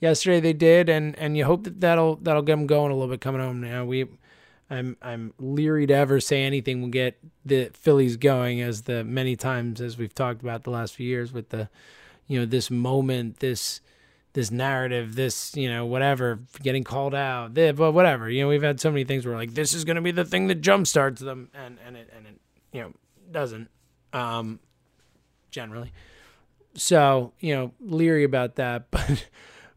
yesterday 0.00 0.38
they 0.38 0.52
did, 0.52 0.88
and 0.88 1.18
and 1.18 1.36
you 1.36 1.44
hope 1.44 1.64
that 1.64 1.80
that'll 1.80 2.16
that'll 2.16 2.42
get 2.42 2.52
them 2.52 2.68
going 2.68 2.92
a 2.92 2.94
little 2.94 3.12
bit 3.12 3.20
coming 3.20 3.40
home. 3.40 3.60
Now 3.60 3.84
we 3.84 4.06
I'm 4.70 4.96
I'm 5.02 5.34
leery 5.38 5.86
to 5.88 5.94
ever 5.94 6.20
say 6.20 6.44
anything 6.44 6.80
will 6.80 6.88
get 6.88 7.18
the 7.44 7.70
Phillies 7.74 8.16
going 8.16 8.60
as 8.60 8.82
the 8.82 9.02
many 9.02 9.34
times 9.34 9.80
as 9.80 9.98
we've 9.98 10.14
talked 10.14 10.42
about 10.42 10.62
the 10.62 10.70
last 10.70 10.94
few 10.94 11.06
years 11.06 11.32
with 11.32 11.48
the 11.48 11.68
you 12.26 12.38
know 12.38 12.46
this 12.46 12.70
moment 12.70 13.40
this 13.40 13.80
this 14.34 14.50
narrative 14.50 15.14
this 15.14 15.56
you 15.56 15.68
know 15.68 15.86
whatever 15.86 16.40
getting 16.62 16.84
called 16.84 17.14
out 17.14 17.54
but 17.54 17.92
whatever 17.92 18.28
you 18.28 18.42
know 18.42 18.48
we've 18.48 18.62
had 18.62 18.80
so 18.80 18.90
many 18.90 19.04
things 19.04 19.24
where 19.24 19.36
like 19.36 19.54
this 19.54 19.72
is 19.72 19.84
going 19.84 19.96
to 19.96 20.02
be 20.02 20.10
the 20.10 20.24
thing 20.24 20.48
that 20.48 20.60
jumpstarts 20.60 21.20
them 21.20 21.48
and 21.54 21.78
and 21.86 21.96
it 21.96 22.10
and 22.14 22.26
it 22.26 22.40
you 22.72 22.80
know 22.82 22.92
doesn't 23.30 23.68
um 24.12 24.60
generally 25.50 25.92
so 26.74 27.32
you 27.40 27.54
know 27.54 27.72
leery 27.80 28.24
about 28.24 28.56
that 28.56 28.88
but 28.90 29.28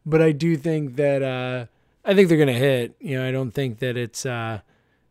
but 0.05 0.21
I 0.21 0.31
do 0.31 0.57
think 0.57 0.95
that 0.97 1.21
uh 1.23 1.67
I 2.03 2.15
think 2.15 2.27
they're 2.29 2.37
going 2.37 2.47
to 2.47 2.53
hit 2.53 2.95
you 2.99 3.17
know 3.17 3.27
I 3.27 3.31
don't 3.31 3.51
think 3.51 3.79
that 3.79 3.95
it's 3.95 4.25
uh 4.25 4.61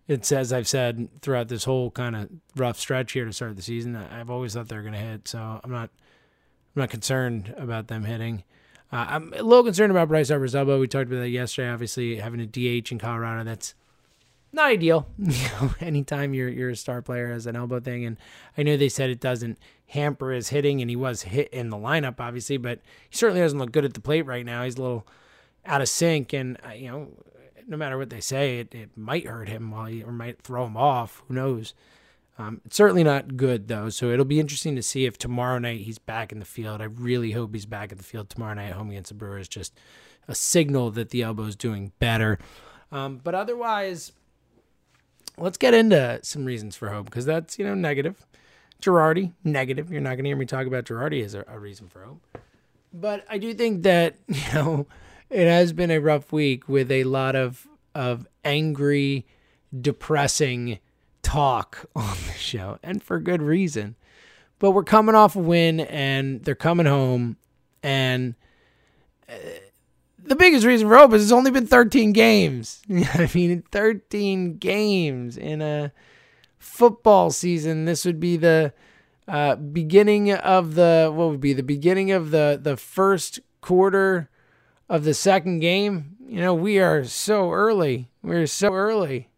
it's 0.09 0.31
as 0.33 0.53
I've 0.53 0.69
said 0.69 1.09
throughout 1.21 1.49
this 1.49 1.65
whole 1.65 1.91
kind 1.91 2.15
of 2.17 2.29
rough 2.55 2.79
stretch 2.79 3.13
here 3.13 3.25
to 3.25 3.33
start 3.33 3.57
the 3.57 3.63
season. 3.63 3.97
I've 3.97 4.31
always 4.31 4.55
thought 4.55 4.69
they're 4.69 4.83
going 4.83 4.95
to 4.95 5.01
hit, 5.01 5.27
so 5.27 5.61
I'm 5.63 5.71
not 5.71 5.91
I'm 6.75 6.83
not 6.83 6.91
concerned 6.91 7.53
about 7.57 7.89
them 7.89 8.05
hitting. 8.05 8.45
Uh, 8.93 9.07
I'm 9.09 9.33
a 9.33 9.43
little 9.43 9.65
concerned 9.65 9.91
about 9.91 10.09
Bryce 10.09 10.29
Harper's 10.29 10.55
elbow. 10.55 10.79
We 10.79 10.87
talked 10.87 11.09
about 11.09 11.21
that 11.21 11.29
yesterday. 11.31 11.71
Obviously, 11.71 12.17
having 12.17 12.41
a 12.41 12.47
DH 12.47 12.93
in 12.93 12.99
Colorado, 12.99 13.45
that's 13.45 13.75
not 14.53 14.67
ideal. 14.67 15.09
Anytime 15.81 16.35
you're 16.35 16.49
you're 16.49 16.71
a 16.71 16.77
star 16.77 17.03
player 17.03 17.33
has 17.33 17.47
an 17.47 17.57
elbow 17.57 17.81
thing, 17.81 18.05
and 18.05 18.17
I 18.57 18.63
know 18.63 18.77
they 18.77 18.89
said 18.89 19.11
it 19.11 19.21
doesn't 19.21 19.59
hamper 19.89 20.31
his 20.31 20.49
hitting, 20.49 20.81
and 20.81 20.89
he 20.89 20.97
was 20.97 21.23
hit 21.23 21.49
in 21.49 21.71
the 21.71 21.77
lineup, 21.77 22.21
obviously, 22.21 22.57
but 22.57 22.81
he 23.09 23.17
certainly 23.17 23.41
doesn't 23.41 23.59
look 23.59 23.73
good 23.73 23.85
at 23.85 23.95
the 23.95 24.01
plate 24.01 24.27
right 24.27 24.47
now. 24.47 24.65
He's 24.65 24.77
a 24.77 24.83
little 24.83 25.07
out 25.65 25.81
of 25.81 25.89
sync, 25.89 26.33
and 26.33 26.57
uh, 26.67 26.73
you 26.73 26.89
know, 26.89 27.09
no 27.67 27.77
matter 27.77 27.99
what 27.99 28.11
they 28.11 28.21
say, 28.21 28.61
it, 28.61 28.75
it 28.75 28.91
might 28.97 29.27
hurt 29.27 29.49
him 29.49 29.71
while 29.71 29.87
he 29.87 30.03
or 30.03 30.13
might 30.13 30.41
throw 30.43 30.65
him 30.67 30.77
off. 30.77 31.23
Who 31.27 31.35
knows? 31.35 31.75
Um, 32.39 32.61
it's 32.67 32.77
certainly 32.77 33.03
not 33.03 33.37
good 33.37 33.69
though, 33.69 33.89
so 33.89 34.11
it'll 34.11 34.27
be 34.27 34.41
interesting 34.41 34.77
to 34.77 34.83
see 34.83 35.07
if 35.07 35.17
tomorrow 35.17 35.59
night 35.59 35.81
he's 35.81 35.99
back 35.99 36.33
in 36.33 36.39
the 36.39 36.45
field. 36.45 36.83
I 36.83 36.85
really 36.85 37.33
hope 37.33 37.55
he's 37.55 37.67
back 37.67 37.93
in 37.93 37.99
the 37.99 38.05
field 38.05 38.29
tomorrow 38.29 38.55
night 38.55 38.69
at 38.69 38.75
home 38.75 38.91
against 38.91 39.09
the 39.09 39.15
Brewers. 39.15 39.49
Just 39.49 39.79
a 40.29 40.35
signal 40.35 40.91
that 40.93 41.11
the 41.11 41.23
elbow 41.23 41.45
is 41.45 41.57
doing 41.57 41.93
better. 41.99 42.39
Um, 42.93 43.21
but 43.23 43.35
otherwise, 43.35 44.13
let's 45.39 45.57
get 45.57 45.73
into 45.73 46.21
some 46.23 46.45
reasons 46.45 46.77
for 46.77 46.91
hope 46.91 47.07
because 47.07 47.25
that's 47.25 47.59
you 47.59 47.65
know 47.65 47.75
negative. 47.75 48.27
Girardi 48.83 49.33
negative. 49.43 49.91
You're 49.91 50.03
not 50.03 50.11
going 50.11 50.25
to 50.25 50.31
hear 50.31 50.37
me 50.37 50.45
talk 50.45 50.67
about 50.67 50.85
Girardi 50.85 51.25
as 51.25 51.35
a, 51.35 51.45
a 51.49 51.59
reason 51.59 51.89
for 51.89 52.05
hope. 52.05 52.21
But 52.93 53.25
I 53.31 53.39
do 53.39 53.55
think 53.55 53.83
that 53.85 54.17
you 54.29 54.53
know 54.53 54.87
it 55.31 55.47
has 55.47 55.73
been 55.73 55.91
a 55.91 56.01
rough 56.01 56.33
week 56.33 56.69
with 56.69 56.91
a 56.91 57.05
lot 57.05 57.35
of 57.35 57.67
of 57.95 58.27
angry, 58.45 59.27
depressing 59.79 60.81
talk 61.27 61.87
on 61.97 62.17
the 62.27 62.39
show, 62.39 62.79
and 62.83 63.03
for 63.03 63.19
good 63.19 63.43
reason. 63.43 63.97
But 64.59 64.71
we're 64.71 64.85
coming 64.85 65.15
off 65.15 65.37
a 65.37 65.41
win, 65.41 65.81
and 65.81 66.43
they're 66.45 66.55
coming 66.55 66.87
home, 66.87 67.37
and 67.83 68.35
uh, 69.29 69.35
the 70.19 70.37
biggest 70.37 70.65
reason 70.65 70.89
for 70.89 70.97
hope 70.97 71.13
is 71.13 71.25
it's 71.25 71.33
only 71.33 71.51
been 71.51 71.67
13 71.67 72.13
games. 72.13 72.83
I 72.91 73.31
mean, 73.35 73.63
13 73.71 74.57
games 74.57 75.37
in 75.37 75.61
a 75.61 75.93
football 76.59 77.31
season. 77.31 77.85
This 77.85 78.05
would 78.05 78.19
be 78.19 78.37
the 78.37 78.73
uh, 79.29 79.57
beginning 79.57 80.33
of 80.33 80.75
the 80.75 81.11
what 81.13 81.31
would 81.31 81.41
be 81.41 81.53
the 81.53 81.63
beginning 81.63 82.13
of 82.13 82.31
the 82.31 82.59
the 82.63 82.77
first 82.77 83.41
quarter 83.61 84.31
of 84.89 85.05
the 85.05 85.15
second 85.15 85.61
game, 85.61 86.17
you 86.29 86.41
know, 86.41 86.55
we 86.55 86.79
are 86.79 87.05
so 87.05 87.51
early. 87.51 88.09
We're 88.23 88.47
so 88.47 88.73
early. 88.73 89.29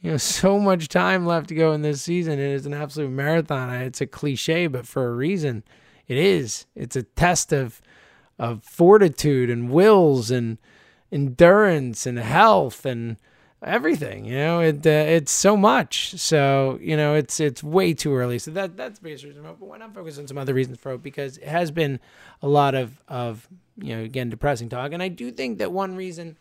You 0.00 0.12
know, 0.12 0.16
so 0.18 0.58
much 0.58 0.88
time 0.88 1.26
left 1.26 1.48
to 1.48 1.54
go 1.54 1.72
in 1.72 1.82
this 1.82 2.02
season. 2.02 2.38
It 2.38 2.50
is 2.50 2.66
an 2.66 2.74
absolute 2.74 3.10
marathon. 3.10 3.74
It's 3.74 4.00
a 4.00 4.06
cliche, 4.06 4.66
but 4.66 4.86
for 4.86 5.08
a 5.08 5.14
reason. 5.14 5.64
It 6.08 6.18
is. 6.18 6.66
It's 6.74 6.96
a 6.96 7.02
test 7.02 7.52
of 7.52 7.80
of 8.38 8.62
fortitude 8.62 9.48
and 9.48 9.70
wills 9.70 10.30
and 10.30 10.58
endurance 11.10 12.06
and 12.06 12.18
health 12.18 12.84
and 12.84 13.16
everything. 13.62 14.24
You 14.24 14.36
know, 14.36 14.60
it 14.60 14.86
uh, 14.86 14.90
it's 14.90 15.32
so 15.32 15.56
much. 15.56 16.12
So 16.18 16.78
you 16.80 16.96
know, 16.96 17.14
it's 17.14 17.40
it's 17.40 17.62
way 17.62 17.94
too 17.94 18.14
early. 18.14 18.38
So 18.38 18.50
that 18.52 18.76
that's 18.76 18.98
the 18.98 19.04
biggest 19.04 19.24
reason. 19.24 19.42
But 19.42 19.60
why 19.60 19.78
not 19.78 19.94
focus 19.94 20.18
on 20.18 20.26
some 20.26 20.38
other 20.38 20.54
reasons 20.54 20.78
for 20.78 20.92
it? 20.92 21.02
Because 21.02 21.38
it 21.38 21.48
has 21.48 21.70
been 21.70 22.00
a 22.42 22.48
lot 22.48 22.74
of 22.74 23.00
of 23.08 23.48
you 23.76 23.96
know 23.96 24.02
again 24.02 24.30
depressing 24.30 24.68
talk, 24.68 24.92
and 24.92 25.02
I 25.02 25.08
do 25.08 25.30
think 25.30 25.58
that 25.58 25.72
one 25.72 25.96
reason 25.96 26.36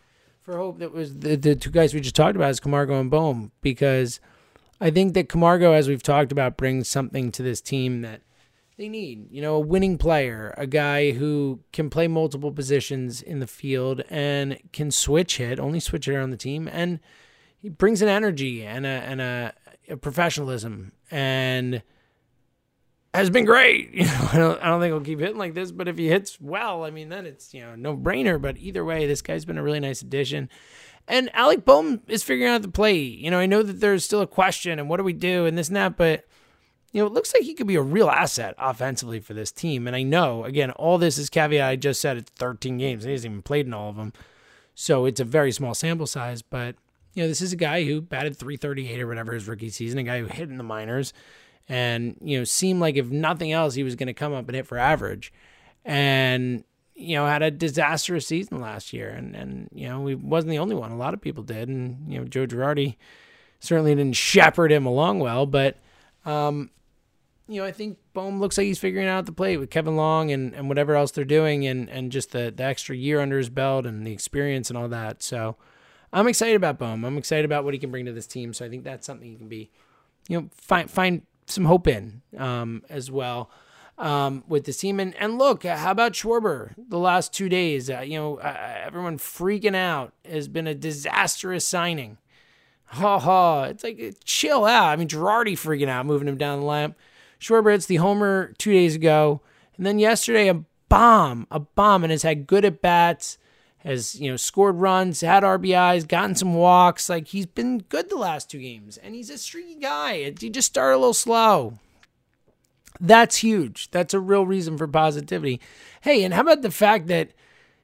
for 0.45 0.57
hope 0.57 0.77
that 0.77 0.93
was 0.93 1.17
the, 1.17 1.35
the 1.35 1.55
two 1.55 1.71
guys 1.71 1.93
we 1.93 1.99
just 1.99 2.15
talked 2.15 2.35
about 2.35 2.51
is 2.51 2.59
Camargo 2.59 2.99
and 2.99 3.09
Bohm 3.09 3.51
because 3.61 4.19
I 4.79 4.91
think 4.91 5.15
that 5.15 5.27
Camargo, 5.27 5.71
as 5.71 5.87
we've 5.87 6.03
talked 6.03 6.31
about, 6.31 6.55
brings 6.55 6.87
something 6.87 7.31
to 7.31 7.41
this 7.41 7.61
team 7.61 8.01
that 8.01 8.21
they 8.77 8.87
need. 8.87 9.31
You 9.31 9.41
know, 9.41 9.55
a 9.55 9.59
winning 9.59 9.97
player, 9.97 10.53
a 10.55 10.67
guy 10.67 11.11
who 11.11 11.61
can 11.73 11.89
play 11.89 12.07
multiple 12.07 12.51
positions 12.51 13.23
in 13.23 13.39
the 13.39 13.47
field 13.47 14.03
and 14.09 14.59
can 14.71 14.91
switch 14.91 15.37
hit, 15.37 15.59
only 15.59 15.79
switch 15.79 16.05
hitter 16.05 16.21
on 16.21 16.29
the 16.29 16.37
team, 16.37 16.69
and 16.71 16.99
he 17.57 17.69
brings 17.69 18.03
an 18.03 18.07
energy 18.07 18.63
and 18.63 18.85
a 18.85 18.89
and 18.89 19.21
a, 19.21 19.53
a 19.89 19.97
professionalism 19.97 20.91
and 21.09 21.81
has 23.15 23.29
been 23.29 23.45
great. 23.45 23.93
You 23.93 24.05
know, 24.05 24.29
I 24.31 24.37
don't, 24.37 24.63
I 24.63 24.67
don't 24.67 24.81
think 24.81 24.91
he'll 24.91 25.01
keep 25.01 25.19
hitting 25.19 25.37
like 25.37 25.53
this, 25.53 25.71
but 25.71 25.87
if 25.87 25.97
he 25.97 26.07
hits 26.07 26.39
well, 26.39 26.83
I 26.83 26.91
mean, 26.91 27.09
then 27.09 27.25
it's 27.25 27.53
you 27.53 27.61
know 27.61 27.75
no 27.75 27.95
brainer. 27.95 28.41
But 28.41 28.57
either 28.57 28.83
way, 28.83 29.07
this 29.07 29.21
guy's 29.21 29.45
been 29.45 29.57
a 29.57 29.63
really 29.63 29.79
nice 29.79 30.01
addition. 30.01 30.49
And 31.07 31.29
Alec 31.35 31.65
Bohm 31.65 32.01
is 32.07 32.23
figuring 32.23 32.51
out 32.51 32.61
the 32.61 32.67
play. 32.67 32.97
You 32.97 33.29
know, 33.29 33.39
I 33.39 33.45
know 33.45 33.61
that 33.61 33.79
there's 33.79 34.03
still 34.03 34.21
a 34.21 34.27
question 34.27 34.79
and 34.79 34.89
what 34.89 34.97
do 34.97 35.03
we 35.03 35.13
do 35.13 35.45
and 35.45 35.57
this 35.57 35.67
and 35.67 35.75
that, 35.75 35.97
but 35.97 36.25
you 36.95 37.01
know, 37.01 37.07
it 37.07 37.13
looks 37.13 37.33
like 37.33 37.43
he 37.43 37.53
could 37.53 37.67
be 37.67 37.75
a 37.75 37.81
real 37.81 38.09
asset 38.09 38.55
offensively 38.57 39.19
for 39.19 39.33
this 39.33 39.51
team. 39.51 39.85
And 39.85 39.97
I 39.97 40.03
know, 40.03 40.45
again, 40.45 40.71
all 40.71 40.97
this 40.97 41.17
is 41.17 41.29
caveat. 41.29 41.69
I 41.69 41.75
just 41.75 41.99
said 41.99 42.15
it's 42.15 42.31
13 42.37 42.77
games. 42.77 43.03
He 43.03 43.11
hasn't 43.11 43.31
even 43.31 43.41
played 43.41 43.65
in 43.65 43.73
all 43.73 43.89
of 43.89 43.97
them. 43.97 44.13
So 44.75 45.03
it's 45.03 45.19
a 45.19 45.25
very 45.25 45.51
small 45.51 45.73
sample 45.73 46.07
size. 46.07 46.41
But, 46.41 46.75
you 47.13 47.21
know, 47.21 47.27
this 47.27 47.41
is 47.41 47.51
a 47.51 47.57
guy 47.57 47.83
who 47.83 47.99
batted 47.99 48.37
338 48.37 49.01
or 49.01 49.07
whatever 49.07 49.33
his 49.33 49.45
rookie 49.45 49.71
season, 49.71 49.99
a 49.99 50.03
guy 50.03 50.19
who 50.19 50.27
hit 50.27 50.49
in 50.49 50.57
the 50.57 50.63
minors 50.63 51.11
and, 51.67 52.15
you 52.21 52.37
know, 52.37 52.43
seemed 52.43 52.79
like 52.79 52.95
if 52.95 53.09
nothing 53.09 53.51
else, 53.51 53.73
he 53.73 53.83
was 53.83 53.95
going 53.95 54.07
to 54.07 54.13
come 54.13 54.33
up 54.33 54.47
and 54.47 54.55
hit 54.55 54.67
for 54.67 54.77
average. 54.77 55.33
And, 55.83 56.63
you 56.95 57.15
know, 57.15 57.25
had 57.25 57.41
a 57.41 57.51
disastrous 57.51 58.27
season 58.27 58.61
last 58.61 58.93
year. 58.93 59.09
And, 59.09 59.35
and 59.35 59.69
you 59.73 59.87
know, 59.87 60.05
he 60.07 60.15
wasn't 60.15 60.51
the 60.51 60.59
only 60.59 60.75
one. 60.75 60.91
A 60.91 60.97
lot 60.97 61.13
of 61.13 61.21
people 61.21 61.43
did. 61.43 61.67
And, 61.67 62.11
you 62.11 62.19
know, 62.19 62.25
Joe 62.25 62.45
Girardi 62.45 62.95
certainly 63.59 63.95
didn't 63.95 64.15
shepherd 64.15 64.71
him 64.71 64.85
along 64.85 65.19
well. 65.19 65.45
But, 65.45 65.77
um, 66.25 66.69
you 67.47 67.61
know, 67.61 67.67
I 67.67 67.71
think 67.71 67.97
Bohm 68.13 68.39
looks 68.39 68.57
like 68.57 68.65
he's 68.65 68.79
figuring 68.79 69.07
out 69.07 69.25
the 69.25 69.31
play 69.31 69.57
with 69.57 69.69
Kevin 69.69 69.95
Long 69.95 70.31
and, 70.31 70.53
and 70.55 70.67
whatever 70.67 70.95
else 70.95 71.11
they're 71.11 71.25
doing 71.25 71.67
and, 71.67 71.89
and 71.89 72.11
just 72.11 72.31
the, 72.31 72.53
the 72.55 72.63
extra 72.63 72.95
year 72.95 73.19
under 73.21 73.37
his 73.37 73.49
belt 73.49 73.85
and 73.85 74.05
the 74.05 74.13
experience 74.13 74.69
and 74.69 74.77
all 74.77 74.87
that. 74.87 75.21
So 75.21 75.55
I'm 76.13 76.27
excited 76.27 76.55
about 76.55 76.79
Bohm. 76.79 77.03
I'm 77.03 77.17
excited 77.17 77.45
about 77.45 77.63
what 77.63 77.73
he 77.73 77.79
can 77.79 77.91
bring 77.91 78.05
to 78.05 78.13
this 78.13 78.25
team. 78.25 78.53
So 78.53 78.65
I 78.65 78.69
think 78.69 78.83
that's 78.83 79.05
something 79.05 79.29
he 79.29 79.35
can 79.35 79.49
be, 79.49 79.69
you 80.27 80.41
know, 80.41 80.49
find 80.55 80.89
find 80.89 81.23
some 81.45 81.65
hope 81.65 81.87
in 81.87 82.21
um, 82.37 82.83
as 82.89 83.11
well 83.11 83.49
um, 83.97 84.43
with 84.47 84.65
the 84.65 84.73
team. 84.73 84.99
And, 84.99 85.15
and 85.15 85.37
look, 85.37 85.63
how 85.63 85.91
about 85.91 86.13
Schwarber 86.13 86.73
the 86.77 86.99
last 86.99 87.33
two 87.33 87.49
days? 87.49 87.89
Uh, 87.89 88.01
you 88.01 88.17
know, 88.17 88.37
uh, 88.37 88.75
everyone 88.83 89.17
freaking 89.17 89.75
out 89.75 90.13
has 90.29 90.47
been 90.47 90.67
a 90.67 90.75
disastrous 90.75 91.67
signing. 91.67 92.17
Ha 92.87 93.19
ha. 93.19 93.63
It's 93.63 93.83
like, 93.83 94.17
chill 94.23 94.65
out. 94.65 94.89
I 94.89 94.95
mean, 94.95 95.07
Girardi 95.07 95.53
freaking 95.53 95.87
out, 95.89 96.05
moving 96.05 96.27
him 96.27 96.37
down 96.37 96.59
the 96.59 96.65
lamp. 96.65 96.97
Schwarber 97.39 97.71
hits 97.71 97.85
the 97.85 97.97
homer 97.97 98.53
two 98.57 98.71
days 98.71 98.95
ago. 98.95 99.41
And 99.77 99.85
then 99.85 99.99
yesterday, 99.99 100.47
a 100.47 100.63
bomb, 100.87 101.47
a 101.51 101.59
bomb, 101.59 102.03
and 102.03 102.11
has 102.11 102.23
had 102.23 102.47
good 102.47 102.63
at 102.63 102.81
bats, 102.81 103.37
has, 103.85 104.19
you 104.19 104.31
know, 104.31 104.35
scored 104.35 104.77
runs, 104.77 105.21
had 105.21 105.43
RBIs, 105.43 106.07
gotten 106.07 106.35
some 106.35 106.55
walks. 106.55 107.07
Like, 107.07 107.27
he's 107.27 107.45
been 107.45 107.79
good 107.87 108.09
the 108.09 108.17
last 108.17 108.49
two 108.49 108.59
games. 108.59 108.97
And 108.97 109.13
he's 109.13 109.29
a 109.29 109.37
streaky 109.37 109.75
guy. 109.75 110.33
He 110.39 110.49
just 110.49 110.67
started 110.67 110.95
a 110.95 110.97
little 110.97 111.13
slow. 111.13 111.77
That's 112.99 113.37
huge. 113.37 113.91
That's 113.91 114.13
a 114.13 114.19
real 114.19 114.45
reason 114.45 114.77
for 114.77 114.87
positivity. 114.87 115.61
Hey, 116.01 116.23
and 116.23 116.33
how 116.33 116.41
about 116.41 116.63
the 116.63 116.71
fact 116.71 117.07
that 117.07 117.31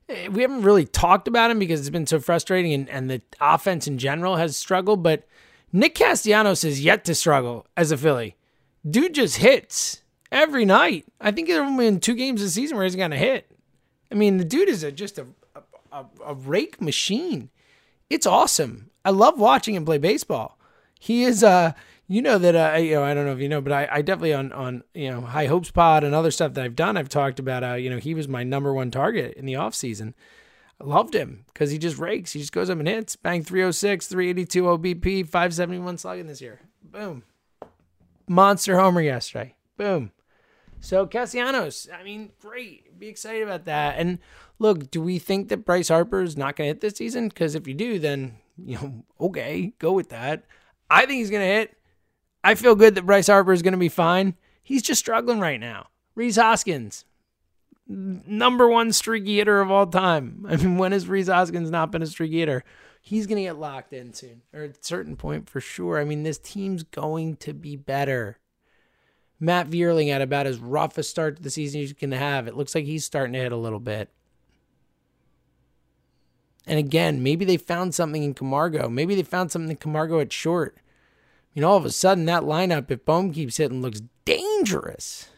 eh, 0.10 0.28
we 0.30 0.42
haven't 0.42 0.64
really 0.64 0.86
talked 0.86 1.28
about 1.28 1.52
him 1.52 1.60
because 1.60 1.82
it's 1.82 1.90
been 1.90 2.08
so 2.08 2.20
frustrating 2.20 2.74
and, 2.74 2.90
and 2.90 3.10
the 3.10 3.22
offense 3.40 3.88
in 3.88 4.00
general 4.00 4.38
has 4.38 4.58
struggled, 4.58 5.04
but 5.04 5.28
Nick 5.72 5.96
Castellanos 5.96 6.64
is 6.64 6.84
yet 6.84 7.06
to 7.06 7.16
struggle 7.16 7.68
as 7.78 7.92
a 7.92 7.98
Philly. 7.98 8.36
Dude 8.90 9.14
just 9.14 9.38
hits 9.38 10.02
every 10.32 10.66
night. 10.66 11.06
I 11.20 11.32
think 11.32 11.48
there 11.48 11.64
have 11.64 11.78
been 11.78 12.00
two 12.00 12.16
games 12.16 12.42
this 12.42 12.54
season 12.54 12.78
where 12.78 12.86
he's 12.86 12.96
going 12.96 13.12
to 13.12 13.18
hit. 13.18 13.48
I 14.12 14.16
mean, 14.16 14.38
the 14.38 14.46
dude 14.46 14.70
is 14.70 14.84
a, 14.84 14.92
just 14.92 15.20
a, 15.20 15.28
a, 15.92 16.06
a 16.26 16.34
rake 16.34 16.82
machine. 16.82 17.50
It's 18.10 18.26
awesome. 18.26 18.92
I 19.04 19.10
love 19.10 19.40
watching 19.40 19.76
him 19.76 19.86
play 19.86 19.98
baseball. 19.98 20.58
He 21.00 21.24
is 21.24 21.44
uh 21.44 21.74
you 22.12 22.22
know 22.22 22.38
that 22.38 22.56
uh, 22.56 22.78
you 22.78 22.96
know 22.96 23.04
I 23.04 23.14
don't 23.14 23.26
know 23.26 23.32
if 23.32 23.40
you 23.40 23.48
know, 23.48 23.62
but 23.62 23.72
I, 23.72 23.88
I 23.90 24.02
definitely 24.02 24.34
on 24.34 24.52
on 24.52 24.84
you 24.94 25.10
know 25.10 25.22
High 25.22 25.46
Hopes 25.46 25.72
Pod 25.72 26.04
and 26.04 26.14
other 26.14 26.30
stuff 26.30 26.54
that 26.56 26.66
I've 26.66 26.76
done, 26.76 26.98
I've 26.98 27.08
talked 27.08 27.40
about 27.40 27.64
how 27.64 27.76
you 27.76 27.90
know 27.90 28.00
he 28.00 28.14
was 28.14 28.28
my 28.28 28.44
number 28.44 28.74
one 28.74 28.92
target 28.92 29.36
in 29.36 29.46
the 29.46 29.56
off 29.56 29.74
season. 29.74 30.14
I 30.82 30.84
loved 30.84 31.16
him 31.16 31.46
because 31.54 31.72
he 31.72 31.78
just 31.78 31.98
rakes. 31.98 32.34
He 32.34 32.40
just 32.40 32.52
goes 32.52 32.70
up 32.70 32.80
and 32.80 32.88
hits. 32.88 33.16
Bang 33.16 33.44
306, 33.44 34.08
382 34.08 34.64
OBP, 34.64 35.26
571 35.26 36.00
slugging 36.00 36.28
this 36.28 36.42
year. 36.42 36.60
Boom. 36.84 37.24
Monster 38.28 38.78
homer 38.78 39.02
yesterday. 39.02 39.56
Boom. 39.78 40.12
So 40.82 41.06
Castellanos, 41.06 41.88
I 41.98 42.04
mean, 42.04 42.32
great. 42.42 43.00
Be 43.00 43.08
excited 43.08 43.44
about 43.44 43.66
that. 43.66 44.00
And 44.00 44.18
look, 44.62 44.92
do 44.92 45.02
we 45.02 45.18
think 45.18 45.50
that 45.50 45.66
Bryce 45.66 45.90
Harper 45.90 46.22
is 46.22 46.38
not 46.38 46.56
going 46.56 46.68
to 46.68 46.74
hit 46.74 46.82
this 46.82 46.96
season? 46.96 47.30
Because 47.30 47.56
if 47.56 47.68
you 47.68 47.74
do, 47.74 47.98
then 47.98 48.38
you 48.64 48.76
know, 48.76 49.04
okay, 49.20 49.74
go 49.80 49.92
with 49.92 50.10
that. 50.10 50.46
I 50.90 51.06
think 51.06 51.18
he's 51.18 51.32
going 51.32 51.42
to 51.42 51.54
hit. 51.54 51.76
I 52.44 52.56
feel 52.56 52.76
good 52.76 52.96
that 52.96 53.06
Bryce 53.06 53.28
Harper 53.28 53.54
is 53.54 53.64
going 53.64 53.74
to 53.74 53.80
be 53.80 53.90
fine. 53.90 54.36
He's 54.62 54.84
just 54.84 55.00
struggling 55.00 55.40
right 55.40 55.60
now. 55.60 55.88
Rhys 56.16 56.36
Hoskins, 56.36 57.06
number 57.88 58.68
one 58.68 58.94
streaky 58.94 59.38
hitter 59.38 59.62
of 59.62 59.72
all 59.72 59.88
time. 59.88 60.46
I 60.50 60.58
mean, 60.58 60.78
when 60.78 60.92
has 60.92 61.08
Rhys 61.08 61.28
Hoskins 61.28 61.72
not 61.72 61.92
been 61.92 62.04
a 62.04 62.08
streaky 62.08 62.40
hitter? 62.40 62.64
He's 63.02 63.26
going 63.26 63.38
to 63.38 63.50
get 63.50 63.58
locked 63.58 63.94
in 63.94 64.14
soon, 64.14 64.44
or 64.54 64.64
at 64.64 64.78
a 64.78 64.84
certain 64.84 65.16
point 65.16 65.50
for 65.50 65.60
sure. 65.60 66.00
I 66.00 66.04
mean, 66.04 66.22
this 66.22 66.38
team's 66.38 66.84
going 66.84 67.38
to 67.38 67.54
be 67.54 67.76
better. 67.76 68.38
Matt 69.40 69.72
Vierling 69.72 70.12
had 70.12 70.22
about 70.22 70.46
as 70.46 70.60
rough 70.60 71.00
a 71.00 71.04
start 71.04 71.38
to 71.38 71.42
the 71.42 71.50
season 71.50 71.82
as 71.82 71.90
you 71.90 71.96
can 71.96 72.12
have. 72.12 72.48
It 72.48 72.56
looks 72.56 72.76
like 72.76 72.86
he's 72.86 73.04
starting 73.04 73.34
to 73.34 73.40
hit 73.40 73.52
a 73.52 73.58
little 73.58 73.80
bit. 73.80 74.12
And 76.68 76.78
again, 76.78 77.24
maybe 77.24 77.46
they 77.46 77.58
found 77.58 77.96
something 77.96 78.24
in 78.24 78.34
Camargo. 78.34 78.88
Maybe 78.88 79.16
they 79.16 79.24
found 79.24 79.52
something 79.52 79.72
in 79.72 79.78
Camargo 79.78 80.20
at 80.20 80.32
short. 80.32 80.78
You 81.54 81.62
know, 81.62 81.70
all 81.70 81.78
of 81.78 81.86
a 81.86 81.92
sudden 81.92 82.26
that 82.26 82.44
lineup, 82.44 82.92
if 82.92 83.04
Bohm 83.04 83.34
keeps 83.34 83.58
hitting, 83.58 83.82
looks 83.82 84.02
dangerous. 84.26 85.30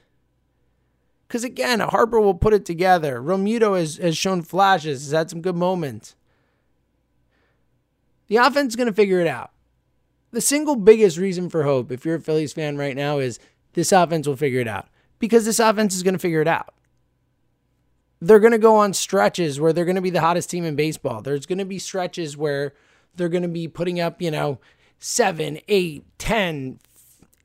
Because 1.27 1.43
again, 1.43 1.79
Harper 1.79 2.19
will 2.19 2.35
put 2.35 2.53
it 2.53 2.65
together. 2.65 3.19
Realmuto 3.19 3.77
has, 3.79 3.97
has 3.97 4.15
shown 4.15 4.43
flashes, 4.43 5.03
has 5.03 5.11
had 5.11 5.29
some 5.29 5.41
good 5.41 5.55
moments. 5.55 6.15
The 8.27 8.35
offense 8.35 8.73
is 8.73 8.75
going 8.75 8.87
to 8.87 8.93
figure 8.93 9.19
it 9.19 9.27
out. 9.27 9.51
The 10.31 10.41
single 10.41 10.75
biggest 10.75 11.17
reason 11.17 11.49
for 11.49 11.63
hope, 11.63 11.91
if 11.91 12.05
you're 12.05 12.15
a 12.15 12.21
Phillies 12.21 12.53
fan 12.53 12.77
right 12.77 12.95
now, 12.95 13.19
is 13.19 13.39
this 13.73 13.91
offense 13.91 14.27
will 14.27 14.35
figure 14.35 14.59
it 14.59 14.67
out. 14.67 14.89
Because 15.19 15.45
this 15.45 15.59
offense 15.59 15.95
is 15.95 16.03
going 16.03 16.15
to 16.15 16.19
figure 16.19 16.41
it 16.41 16.47
out. 16.47 16.73
They're 18.23 18.39
going 18.39 18.51
to 18.51 18.57
go 18.57 18.77
on 18.77 18.93
stretches 18.93 19.59
where 19.59 19.73
they're 19.73 19.85
going 19.85 19.95
to 19.95 20.01
be 20.01 20.09
the 20.09 20.21
hottest 20.21 20.49
team 20.49 20.63
in 20.63 20.75
baseball. 20.75 21.21
There's 21.21 21.45
going 21.45 21.57
to 21.57 21.65
be 21.65 21.79
stretches 21.79 22.37
where 22.37 22.73
they're 23.15 23.29
going 23.29 23.43
to 23.43 23.49
be 23.49 23.67
putting 23.67 23.99
up, 23.99 24.21
you 24.21 24.31
know, 24.31 24.59
seven, 24.99 25.59
eight, 25.67 26.05
10, 26.19 26.79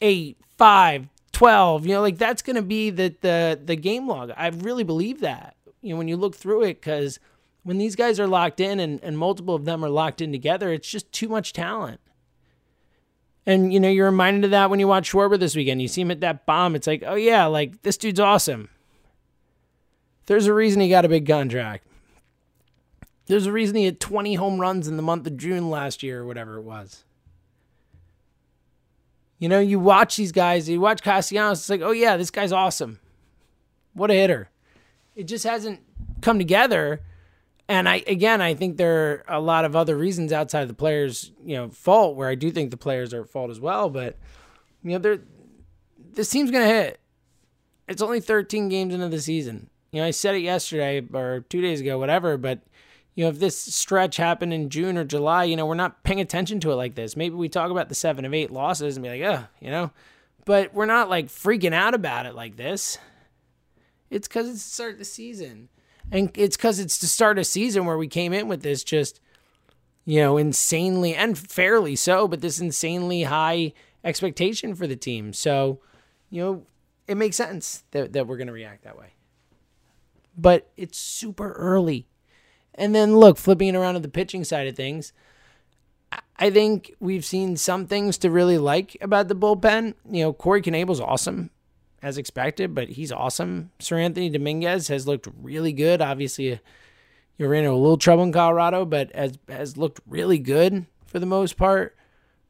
8, 0.00 0.36
5, 0.56 1.08
12. 1.32 1.86
You 1.86 1.94
know, 1.94 2.00
like 2.00 2.18
that's 2.18 2.42
going 2.42 2.56
to 2.56 2.62
be 2.62 2.90
the, 2.90 3.14
the, 3.20 3.60
the 3.62 3.74
game 3.76 4.06
log. 4.06 4.30
I 4.36 4.48
really 4.48 4.84
believe 4.84 5.20
that, 5.20 5.56
you 5.82 5.90
know, 5.90 5.98
when 5.98 6.06
you 6.06 6.16
look 6.16 6.36
through 6.36 6.62
it, 6.62 6.80
because 6.80 7.18
when 7.64 7.78
these 7.78 7.96
guys 7.96 8.20
are 8.20 8.28
locked 8.28 8.60
in 8.60 8.78
and, 8.78 9.02
and 9.02 9.18
multiple 9.18 9.54
of 9.54 9.64
them 9.64 9.84
are 9.84 9.90
locked 9.90 10.20
in 10.20 10.30
together, 10.30 10.72
it's 10.72 10.88
just 10.88 11.10
too 11.12 11.28
much 11.28 11.52
talent. 11.52 12.00
And, 13.44 13.72
you 13.72 13.80
know, 13.80 13.88
you're 13.88 14.06
reminded 14.06 14.44
of 14.44 14.50
that 14.52 14.70
when 14.70 14.78
you 14.78 14.86
watch 14.86 15.10
Schwarber 15.10 15.40
this 15.40 15.56
weekend. 15.56 15.82
You 15.82 15.88
see 15.88 16.02
him 16.02 16.10
at 16.10 16.20
that 16.20 16.46
bomb. 16.46 16.76
It's 16.76 16.86
like, 16.86 17.02
oh, 17.04 17.14
yeah, 17.14 17.46
like 17.46 17.82
this 17.82 17.96
dude's 17.96 18.20
awesome. 18.20 18.68
There's 20.28 20.46
a 20.46 20.52
reason 20.52 20.82
he 20.82 20.90
got 20.90 21.06
a 21.06 21.08
big 21.08 21.26
contract. 21.26 21.86
There's 23.28 23.46
a 23.46 23.52
reason 23.52 23.76
he 23.76 23.86
had 23.86 23.98
20 23.98 24.34
home 24.34 24.60
runs 24.60 24.86
in 24.86 24.98
the 24.98 25.02
month 25.02 25.26
of 25.26 25.38
June 25.38 25.70
last 25.70 26.02
year 26.02 26.20
or 26.20 26.26
whatever 26.26 26.58
it 26.58 26.64
was. 26.64 27.04
You 29.38 29.48
know, 29.48 29.58
you 29.58 29.80
watch 29.80 30.16
these 30.16 30.32
guys, 30.32 30.68
you 30.68 30.82
watch 30.82 31.02
Castellanos, 31.02 31.60
it's 31.60 31.70
like, 31.70 31.80
oh 31.80 31.92
yeah, 31.92 32.18
this 32.18 32.30
guy's 32.30 32.52
awesome. 32.52 33.00
What 33.94 34.10
a 34.10 34.14
hitter. 34.14 34.50
It 35.16 35.24
just 35.24 35.44
hasn't 35.44 35.80
come 36.20 36.36
together. 36.36 37.00
And 37.66 37.88
I 37.88 38.02
again, 38.06 38.42
I 38.42 38.52
think 38.52 38.76
there 38.76 39.24
are 39.28 39.36
a 39.36 39.40
lot 39.40 39.64
of 39.64 39.74
other 39.74 39.96
reasons 39.96 40.30
outside 40.30 40.60
of 40.60 40.68
the 40.68 40.74
players, 40.74 41.32
you 41.42 41.56
know, 41.56 41.70
fault 41.70 42.16
where 42.16 42.28
I 42.28 42.34
do 42.34 42.50
think 42.50 42.70
the 42.70 42.76
players 42.76 43.14
are 43.14 43.22
at 43.22 43.30
fault 43.30 43.50
as 43.50 43.60
well. 43.60 43.88
But 43.88 44.18
you 44.82 44.90
know, 44.90 44.98
they're 44.98 45.20
this 46.12 46.28
team's 46.28 46.50
gonna 46.50 46.66
hit. 46.66 47.00
It's 47.86 48.02
only 48.02 48.20
13 48.20 48.68
games 48.68 48.92
into 48.92 49.08
the 49.08 49.22
season. 49.22 49.70
You 49.98 50.04
know, 50.04 50.06
I 50.06 50.12
said 50.12 50.36
it 50.36 50.42
yesterday 50.42 51.04
or 51.12 51.44
two 51.48 51.60
days 51.60 51.80
ago, 51.80 51.98
whatever, 51.98 52.36
but 52.36 52.60
you 53.16 53.24
know, 53.24 53.30
if 53.30 53.40
this 53.40 53.58
stretch 53.58 54.16
happened 54.16 54.52
in 54.52 54.70
June 54.70 54.96
or 54.96 55.02
July, 55.04 55.42
you 55.42 55.56
know, 55.56 55.66
we're 55.66 55.74
not 55.74 56.04
paying 56.04 56.20
attention 56.20 56.60
to 56.60 56.70
it 56.70 56.76
like 56.76 56.94
this. 56.94 57.16
Maybe 57.16 57.34
we 57.34 57.48
talk 57.48 57.72
about 57.72 57.88
the 57.88 57.96
seven 57.96 58.24
of 58.24 58.32
eight 58.32 58.52
losses 58.52 58.96
and 58.96 59.02
be 59.02 59.10
like, 59.10 59.22
oh, 59.22 59.48
you 59.60 59.72
know, 59.72 59.90
but 60.44 60.72
we're 60.72 60.86
not 60.86 61.10
like 61.10 61.26
freaking 61.26 61.74
out 61.74 61.94
about 61.94 62.26
it 62.26 62.36
like 62.36 62.54
this. 62.54 62.96
It's 64.08 64.28
because 64.28 64.48
it's 64.48 64.62
the 64.62 64.70
start 64.70 64.92
of 64.92 64.98
the 65.00 65.04
season. 65.04 65.68
And 66.12 66.30
it's 66.36 66.56
because 66.56 66.78
it's 66.78 66.98
the 66.98 67.08
start 67.08 67.40
of 67.40 67.46
season 67.46 67.84
where 67.84 67.98
we 67.98 68.06
came 68.06 68.32
in 68.32 68.46
with 68.46 68.62
this 68.62 68.84
just, 68.84 69.20
you 70.04 70.20
know, 70.20 70.36
insanely 70.36 71.12
and 71.12 71.36
fairly 71.36 71.96
so, 71.96 72.28
but 72.28 72.40
this 72.40 72.60
insanely 72.60 73.24
high 73.24 73.72
expectation 74.04 74.76
for 74.76 74.86
the 74.86 74.94
team. 74.94 75.32
So, 75.32 75.80
you 76.30 76.40
know, 76.40 76.66
it 77.08 77.16
makes 77.16 77.34
sense 77.34 77.82
that, 77.90 78.12
that 78.12 78.28
we're 78.28 78.36
going 78.36 78.46
to 78.46 78.52
react 78.52 78.84
that 78.84 78.96
way. 78.96 79.14
But 80.38 80.70
it's 80.76 80.96
super 80.96 81.52
early. 81.52 82.06
And 82.74 82.94
then 82.94 83.16
look, 83.16 83.36
flipping 83.36 83.68
it 83.68 83.74
around 83.74 83.94
to 83.94 84.00
the 84.00 84.08
pitching 84.08 84.44
side 84.44 84.68
of 84.68 84.76
things, 84.76 85.12
I 86.38 86.50
think 86.50 86.94
we've 87.00 87.24
seen 87.24 87.56
some 87.56 87.86
things 87.86 88.16
to 88.18 88.30
really 88.30 88.58
like 88.58 88.96
about 89.00 89.28
the 89.28 89.34
bullpen. 89.34 89.94
You 90.08 90.24
know, 90.24 90.32
Corey 90.32 90.62
Knebel's 90.62 91.00
awesome 91.00 91.50
as 92.00 92.16
expected, 92.16 92.74
but 92.74 92.90
he's 92.90 93.10
awesome. 93.10 93.72
Seranthony 93.80 94.32
Dominguez 94.32 94.88
has 94.88 95.06
looked 95.06 95.28
really 95.40 95.72
good. 95.72 96.00
Obviously, 96.00 96.52
uh, 96.52 96.58
you're 97.36 97.54
in 97.54 97.64
a 97.64 97.74
little 97.74 97.96
trouble 97.96 98.22
in 98.22 98.32
Colorado, 98.32 98.84
but 98.84 99.14
has 99.14 99.38
has 99.48 99.76
looked 99.76 100.00
really 100.06 100.38
good 100.38 100.86
for 101.06 101.18
the 101.18 101.26
most 101.26 101.56
part. 101.56 101.96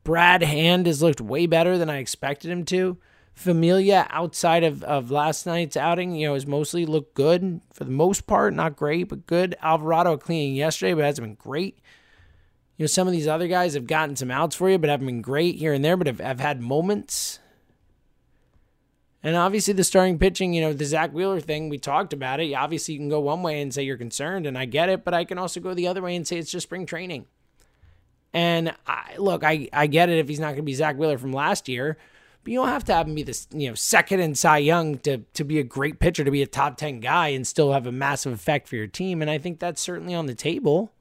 Brad 0.04 0.42
Hand 0.42 0.86
has 0.86 1.02
looked 1.02 1.20
way 1.20 1.46
better 1.46 1.78
than 1.78 1.90
I 1.90 1.98
expected 1.98 2.50
him 2.50 2.64
to. 2.66 2.98
Familia 3.38 4.08
outside 4.10 4.64
of, 4.64 4.82
of 4.82 5.12
last 5.12 5.46
night's 5.46 5.76
outing, 5.76 6.16
you 6.16 6.26
know, 6.26 6.34
has 6.34 6.44
mostly 6.44 6.84
looked 6.84 7.14
good 7.14 7.60
for 7.72 7.84
the 7.84 7.90
most 7.92 8.26
part. 8.26 8.52
Not 8.52 8.74
great, 8.74 9.08
but 9.08 9.26
good. 9.26 9.54
Alvarado 9.62 10.16
cleaning 10.16 10.56
yesterday, 10.56 10.92
but 10.92 11.04
hasn't 11.04 11.24
been 11.24 11.34
great. 11.36 11.78
You 12.76 12.82
know, 12.82 12.88
some 12.88 13.06
of 13.06 13.12
these 13.12 13.28
other 13.28 13.46
guys 13.46 13.74
have 13.74 13.86
gotten 13.86 14.16
some 14.16 14.32
outs 14.32 14.56
for 14.56 14.68
you, 14.68 14.76
but 14.76 14.90
haven't 14.90 15.06
been 15.06 15.22
great 15.22 15.54
here 15.54 15.72
and 15.72 15.84
there, 15.84 15.96
but 15.96 16.08
have, 16.08 16.18
have 16.18 16.40
had 16.40 16.60
moments. 16.60 17.38
And 19.22 19.36
obviously, 19.36 19.72
the 19.72 19.84
starting 19.84 20.18
pitching, 20.18 20.52
you 20.52 20.60
know, 20.60 20.72
the 20.72 20.84
Zach 20.84 21.12
Wheeler 21.12 21.38
thing, 21.38 21.68
we 21.68 21.78
talked 21.78 22.12
about 22.12 22.40
it. 22.40 22.52
Obviously, 22.54 22.94
you 22.94 23.00
can 23.00 23.08
go 23.08 23.20
one 23.20 23.44
way 23.44 23.62
and 23.62 23.72
say 23.72 23.84
you're 23.84 23.96
concerned, 23.96 24.46
and 24.48 24.58
I 24.58 24.64
get 24.64 24.88
it, 24.88 25.04
but 25.04 25.14
I 25.14 25.24
can 25.24 25.38
also 25.38 25.60
go 25.60 25.74
the 25.74 25.86
other 25.86 26.02
way 26.02 26.16
and 26.16 26.26
say 26.26 26.38
it's 26.38 26.50
just 26.50 26.64
spring 26.64 26.86
training. 26.86 27.26
And 28.32 28.74
I, 28.84 29.14
look, 29.16 29.44
I, 29.44 29.68
I 29.72 29.86
get 29.86 30.08
it 30.08 30.18
if 30.18 30.26
he's 30.26 30.40
not 30.40 30.48
going 30.48 30.56
to 30.56 30.62
be 30.62 30.74
Zach 30.74 30.96
Wheeler 30.96 31.18
from 31.18 31.32
last 31.32 31.68
year, 31.68 31.98
but 32.44 32.52
you 32.52 32.58
don't 32.58 32.68
have 32.68 32.84
to 32.84 32.94
have 32.94 33.06
him 33.06 33.14
be 33.14 33.22
this, 33.22 33.46
you 33.52 33.68
know, 33.68 33.74
second 33.74 34.20
in 34.20 34.34
Cy 34.34 34.58
Young 34.58 34.98
to 34.98 35.18
to 35.18 35.44
be 35.44 35.58
a 35.58 35.64
great 35.64 35.98
pitcher, 35.98 36.24
to 36.24 36.30
be 36.30 36.42
a 36.42 36.46
top 36.46 36.76
ten 36.76 37.00
guy, 37.00 37.28
and 37.28 37.46
still 37.46 37.72
have 37.72 37.86
a 37.86 37.92
massive 37.92 38.32
effect 38.32 38.68
for 38.68 38.76
your 38.76 38.86
team. 38.86 39.20
And 39.20 39.30
I 39.30 39.38
think 39.38 39.58
that's 39.58 39.80
certainly 39.80 40.14
on 40.14 40.26
the 40.26 40.34
table. 40.34 40.92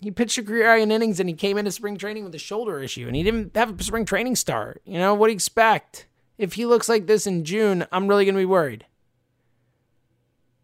He 0.00 0.10
pitched 0.10 0.36
a 0.36 0.42
career 0.42 0.66
high 0.66 0.78
in 0.78 0.92
innings 0.92 1.18
and 1.18 1.30
he 1.30 1.34
came 1.34 1.56
into 1.56 1.70
spring 1.70 1.96
training 1.96 2.24
with 2.24 2.34
a 2.34 2.38
shoulder 2.38 2.78
issue 2.80 3.06
and 3.06 3.16
he 3.16 3.22
didn't 3.22 3.56
have 3.56 3.80
a 3.80 3.82
spring 3.82 4.04
training 4.04 4.36
start. 4.36 4.82
You 4.84 4.98
know, 4.98 5.14
what 5.14 5.28
do 5.28 5.32
you 5.32 5.36
expect? 5.36 6.06
If 6.36 6.54
he 6.54 6.66
looks 6.66 6.90
like 6.90 7.06
this 7.06 7.26
in 7.26 7.44
June, 7.44 7.86
I'm 7.90 8.06
really 8.06 8.26
going 8.26 8.34
to 8.34 8.40
be 8.40 8.44
worried. 8.44 8.84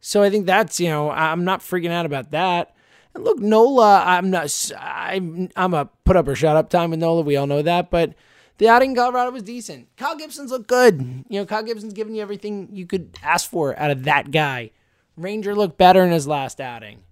So 0.00 0.22
I 0.22 0.28
think 0.28 0.44
that's, 0.44 0.78
you 0.78 0.88
know, 0.88 1.10
I'm 1.10 1.44
not 1.44 1.60
freaking 1.60 1.90
out 1.90 2.06
about 2.06 2.32
that. 2.32 2.74
And 3.14 3.24
look, 3.24 3.38
Nola, 3.38 4.02
I'm 4.04 4.30
not, 4.30 4.72
I'm, 4.78 5.48
I'm 5.56 5.74
a 5.74 5.86
put 6.04 6.16
up 6.16 6.28
or 6.28 6.34
shut 6.34 6.56
up 6.56 6.68
time 6.68 6.90
with 6.90 7.00
Nola. 7.00 7.22
We 7.22 7.36
all 7.36 7.46
know 7.46 7.62
that. 7.62 7.90
But 7.90 8.14
the 8.60 8.68
outing 8.68 8.90
in 8.90 8.96
Colorado 8.96 9.30
was 9.30 9.42
decent. 9.42 9.88
Kyle 9.96 10.14
Gibson's 10.14 10.50
looked 10.50 10.68
good. 10.68 11.00
You 11.30 11.40
know, 11.40 11.46
Kyle 11.46 11.62
Gibson's 11.62 11.94
giving 11.94 12.14
you 12.14 12.20
everything 12.20 12.68
you 12.70 12.86
could 12.86 13.16
ask 13.22 13.48
for 13.48 13.76
out 13.78 13.90
of 13.90 14.04
that 14.04 14.30
guy. 14.30 14.72
Ranger 15.16 15.54
looked 15.54 15.78
better 15.78 16.04
in 16.04 16.12
his 16.12 16.28
last 16.28 16.60
outing. 16.60 17.02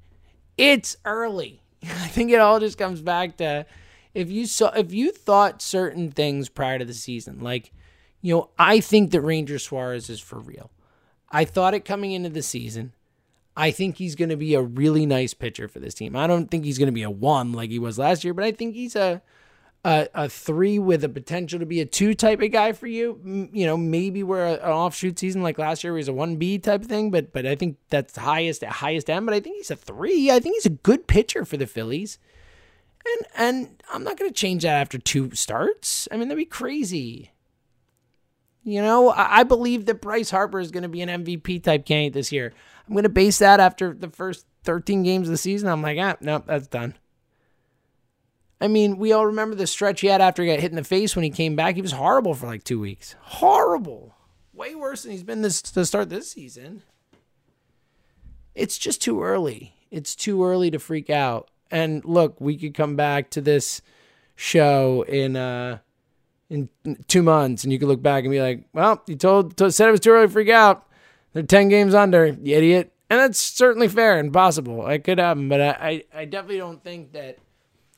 It's 0.59 0.99
early. 1.07 1.63
I 1.83 2.09
think 2.09 2.31
it 2.31 2.41
all 2.41 2.61
just 2.61 2.77
comes 2.77 3.01
back 3.01 3.39
to 3.39 3.65
if 4.13 4.31
you 4.31 4.45
saw 4.45 4.73
if 4.73 4.93
you 4.93 5.11
thought 5.11 5.63
certain 5.63 6.11
things 6.11 6.51
prior 6.51 6.79
to 6.79 6.85
the 6.85 6.93
season, 6.93 7.41
like 7.41 7.73
you 8.21 8.35
know, 8.35 8.51
I 8.59 8.81
think 8.81 9.13
that 9.13 9.23
Ranger 9.23 9.59
Suarez 9.59 10.11
is 10.11 10.21
for 10.21 10.39
real. 10.39 10.71
I 11.31 11.47
thought 11.47 11.73
it 11.73 11.87
coming 11.87 12.13
into 12.13 12.29
the 12.29 12.43
season. 12.43 12.93
I 13.57 13.71
think 13.71 13.97
he's 13.97 14.17
going 14.17 14.29
to 14.29 14.37
be 14.37 14.53
a 14.53 14.61
really 14.61 15.07
nice 15.07 15.33
pitcher 15.33 15.67
for 15.67 15.79
this 15.81 15.95
team. 15.95 16.15
I 16.15 16.27
don't 16.27 16.51
think 16.51 16.67
he's 16.67 16.79
going 16.79 16.89
to 16.89 16.93
be 16.93 17.03
a 17.05 17.11
one 17.11 17.55
like 17.55 17.71
he 17.71 17.79
was 17.79 17.99
last 17.99 18.23
year, 18.23 18.35
but 18.35 18.45
I 18.45 18.53
think 18.53 18.75
he's 18.75 18.95
a 18.95 19.23
a, 19.85 20.09
a 20.15 20.29
three 20.29 20.79
with 20.79 21.05
a 21.05 21.09
potential 21.09 21.59
to 21.59 21.67
be 21.67 21.81
a 21.81 21.87
two 21.87 22.15
type 22.15 22.41
of 22.43 22.51
guy 22.51 22.73
for 22.73 22.87
you. 22.87 23.49
You 23.53 23.67
know, 23.67 23.77
maybe 23.77 24.23
we're 24.23 24.45
an 24.45 24.59
offshoot 24.61 25.19
season 25.19 25.43
like 25.43 25.59
last 25.59 25.85
year, 25.85 25.93
where 25.93 25.99
he's 25.99 26.09
a 26.09 26.13
one 26.13 26.37
B 26.37 26.59
type 26.59 26.85
thing. 26.85 27.11
But 27.11 27.33
but 27.33 27.47
I 27.47 27.55
think 27.55 27.79
that's 27.89 28.15
the 28.15 28.23
highest 28.23 28.65
at 28.65 28.73
highest 28.73 29.09
end. 29.09 29.27
But 29.27 29.35
I 29.35 29.41
think 29.41 29.57
he's 29.57 29.71
a 29.71 29.77
three. 29.77 30.31
I 30.31 30.41
think 30.41 30.57
he's 30.57 30.67
a 30.67 30.71
good 30.71 31.07
pitcher 31.07 31.45
for 31.45 31.57
the 31.57 31.67
Phillies. 31.67 32.19
And 33.07 33.27
and 33.37 33.83
I'm 33.93 34.05
not 34.05 34.19
going 34.19 34.31
to 34.31 34.35
change 34.35 34.63
that 34.63 34.81
after 34.81 34.99
two 34.99 35.35
starts. 35.35 36.09
I 36.11 36.17
mean, 36.17 36.29
that'd 36.29 36.39
be 36.39 36.45
crazy. 36.45 37.33
You 38.65 38.83
know, 38.83 39.11
I, 39.11 39.39
I 39.39 39.43
believe 39.45 39.87
that 39.87 40.03
Bryce 40.03 40.31
Harper 40.31 40.61
is 40.61 40.71
going 40.71 40.83
to 40.83 40.89
be 40.89 41.01
an 41.01 41.09
MVP 41.09 41.63
type 41.63 41.87
candidate 41.87 42.13
this 42.13 42.33
year. 42.33 42.53
I'm 42.87 42.95
going 42.95 43.05
to 43.05 43.09
base 43.09 43.39
that 43.39 43.61
after 43.61 43.95
the 43.95 44.11
first 44.11 44.45
13 44.65 45.03
games 45.03 45.29
of 45.29 45.33
the 45.33 45.39
season. 45.39 45.69
I'm 45.69 45.81
like, 45.81 45.99
ah, 45.99 46.17
no, 46.21 46.43
that's 46.45 46.67
done. 46.67 46.95
I 48.61 48.69
mean, 48.69 48.99
we 48.99 49.13
all 49.13 49.27
remember 49.27 49.55
the 49.55 49.67
stretch 49.67 50.01
he 50.01 50.09
had 50.09 50.21
after 50.21 50.43
he 50.43 50.49
got 50.49 50.61
hit 50.61 50.73
in 50.73 50.77
the 50.77 50.85
face 50.85 51.15
when 51.15 51.23
he 51.23 51.31
came 51.31 51.55
back. 51.55 51.77
He 51.77 51.83
was 51.83 51.93
horrible 51.93 52.35
for 52.35 52.47
like 52.47 52.65
two 52.65 52.81
weeks. 52.81 53.15
Horrible. 53.21 54.17
Way 54.53 54.75
worse 54.75 55.03
than 55.03 55.13
he's 55.13 55.23
been 55.23 55.43
this 55.43 55.63
to 55.63 55.87
start 55.87 56.09
this 56.09 56.33
season. 56.33 56.83
It's 58.55 58.77
just 58.77 59.01
too 59.01 59.23
early. 59.23 59.75
It's 59.91 60.17
too 60.17 60.45
early 60.45 60.71
to 60.73 60.81
freak 60.81 61.09
out. 61.09 61.51
And 61.71 62.05
look, 62.05 62.41
we 62.41 62.57
could 62.57 62.75
come 62.75 62.97
back 62.97 63.31
to 63.31 63.41
this 63.41 63.81
show 64.35 65.03
in 65.03 65.37
uh 65.37 65.79
in 66.51 66.69
two 67.09 67.23
months 67.23 67.65
and 67.65 67.73
you 67.73 67.79
could 67.79 67.89
look 67.89 68.03
back 68.03 68.25
and 68.25 68.31
be 68.31 68.41
like, 68.41 68.65
well, 68.73 69.03
you 69.07 69.17
told, 69.17 69.57
told 69.57 69.75
said 69.75 69.89
it 69.89 69.93
was 69.93 70.01
too 70.01 70.11
early 70.11 70.27
to 70.27 70.33
freak 70.33 70.49
out. 70.49 70.87
They're 71.33 71.43
10 71.43 71.69
games 71.69 71.95
under, 71.95 72.27
you 72.27 72.57
idiot. 72.57 72.93
And 73.11 73.21
that's 73.21 73.39
certainly 73.39 73.89
fair 73.89 74.19
and 74.19 74.33
possible. 74.33 74.87
It 74.89 75.05
could 75.05 75.19
happen, 75.19 75.49
but 75.49 75.61
I, 75.61 75.69
I, 75.69 76.05
I 76.21 76.25
definitely 76.25 76.59
don't 76.59 76.83
think 76.83 77.13
that 77.13 77.39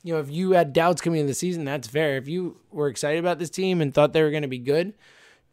you 0.03 0.13
know, 0.13 0.19
if 0.19 0.29
you 0.29 0.51
had 0.51 0.73
doubts 0.73 1.01
coming 1.01 1.19
into 1.19 1.31
the 1.31 1.35
season, 1.35 1.65
that's 1.65 1.87
fair. 1.87 2.17
If 2.17 2.27
you 2.27 2.57
were 2.71 2.87
excited 2.87 3.19
about 3.19 3.39
this 3.39 3.49
team 3.49 3.81
and 3.81 3.93
thought 3.93 4.13
they 4.13 4.23
were 4.23 4.31
going 4.31 4.41
to 4.41 4.47
be 4.47 4.57
good, 4.57 4.93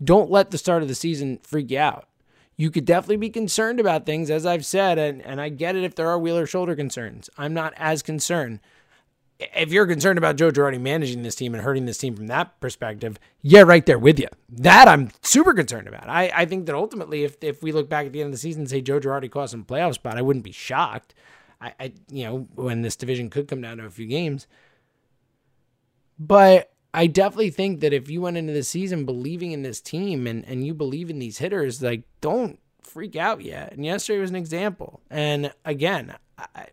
don't 0.02 0.30
let 0.30 0.50
the 0.50 0.58
start 0.58 0.82
of 0.82 0.88
the 0.88 0.94
season 0.94 1.38
freak 1.42 1.70
you 1.70 1.78
out. 1.78 2.08
You 2.56 2.70
could 2.70 2.84
definitely 2.84 3.18
be 3.18 3.30
concerned 3.30 3.78
about 3.78 4.04
things, 4.04 4.30
as 4.30 4.44
I've 4.44 4.66
said, 4.66 4.98
and, 4.98 5.22
and 5.22 5.40
I 5.40 5.48
get 5.48 5.76
it 5.76 5.84
if 5.84 5.94
there 5.94 6.08
are 6.08 6.18
Wheeler 6.18 6.46
shoulder 6.46 6.74
concerns. 6.74 7.30
I'm 7.38 7.54
not 7.54 7.72
as 7.76 8.02
concerned. 8.02 8.60
If 9.38 9.70
you're 9.70 9.86
concerned 9.86 10.18
about 10.18 10.34
Joe 10.34 10.50
Girardi 10.50 10.80
managing 10.80 11.22
this 11.22 11.36
team 11.36 11.54
and 11.54 11.62
hurting 11.62 11.86
this 11.86 11.98
team 11.98 12.16
from 12.16 12.26
that 12.26 12.58
perspective, 12.60 13.20
yeah, 13.42 13.60
right 13.60 13.86
there 13.86 13.98
with 13.98 14.18
you. 14.18 14.26
That 14.48 14.88
I'm 14.88 15.10
super 15.22 15.54
concerned 15.54 15.86
about. 15.86 16.08
I, 16.08 16.32
I 16.34 16.44
think 16.46 16.66
that 16.66 16.74
ultimately, 16.74 17.22
if, 17.22 17.36
if 17.42 17.62
we 17.62 17.70
look 17.70 17.88
back 17.88 18.06
at 18.06 18.12
the 18.12 18.20
end 18.20 18.28
of 18.28 18.32
the 18.32 18.38
season 18.38 18.62
and 18.62 18.70
say 18.70 18.80
Joe 18.80 18.98
Girardi 18.98 19.30
cost 19.30 19.52
some 19.52 19.64
playoff 19.64 19.94
spot, 19.94 20.18
I 20.18 20.22
wouldn't 20.22 20.44
be 20.44 20.50
shocked. 20.50 21.14
I, 21.60 21.72
I 21.78 21.92
you 22.10 22.24
know, 22.24 22.48
when 22.54 22.82
this 22.82 22.96
division 22.96 23.30
could 23.30 23.48
come 23.48 23.60
down 23.60 23.78
to 23.78 23.84
a 23.84 23.90
few 23.90 24.06
games. 24.06 24.46
But 26.18 26.72
I 26.92 27.06
definitely 27.06 27.50
think 27.50 27.80
that 27.80 27.92
if 27.92 28.10
you 28.10 28.20
went 28.20 28.36
into 28.36 28.52
the 28.52 28.62
season 28.62 29.04
believing 29.04 29.52
in 29.52 29.62
this 29.62 29.80
team 29.80 30.26
and, 30.26 30.44
and 30.46 30.66
you 30.66 30.74
believe 30.74 31.10
in 31.10 31.18
these 31.18 31.38
hitters, 31.38 31.82
like 31.82 32.02
don't 32.20 32.58
freak 32.82 33.16
out 33.16 33.42
yet. 33.42 33.72
And 33.72 33.84
yesterday 33.84 34.20
was 34.20 34.30
an 34.30 34.36
example. 34.36 35.00
And 35.10 35.52
again, 35.64 36.14
I 36.36 36.66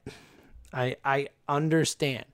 I 0.74 0.96
I 1.04 1.28
understand. 1.48 2.26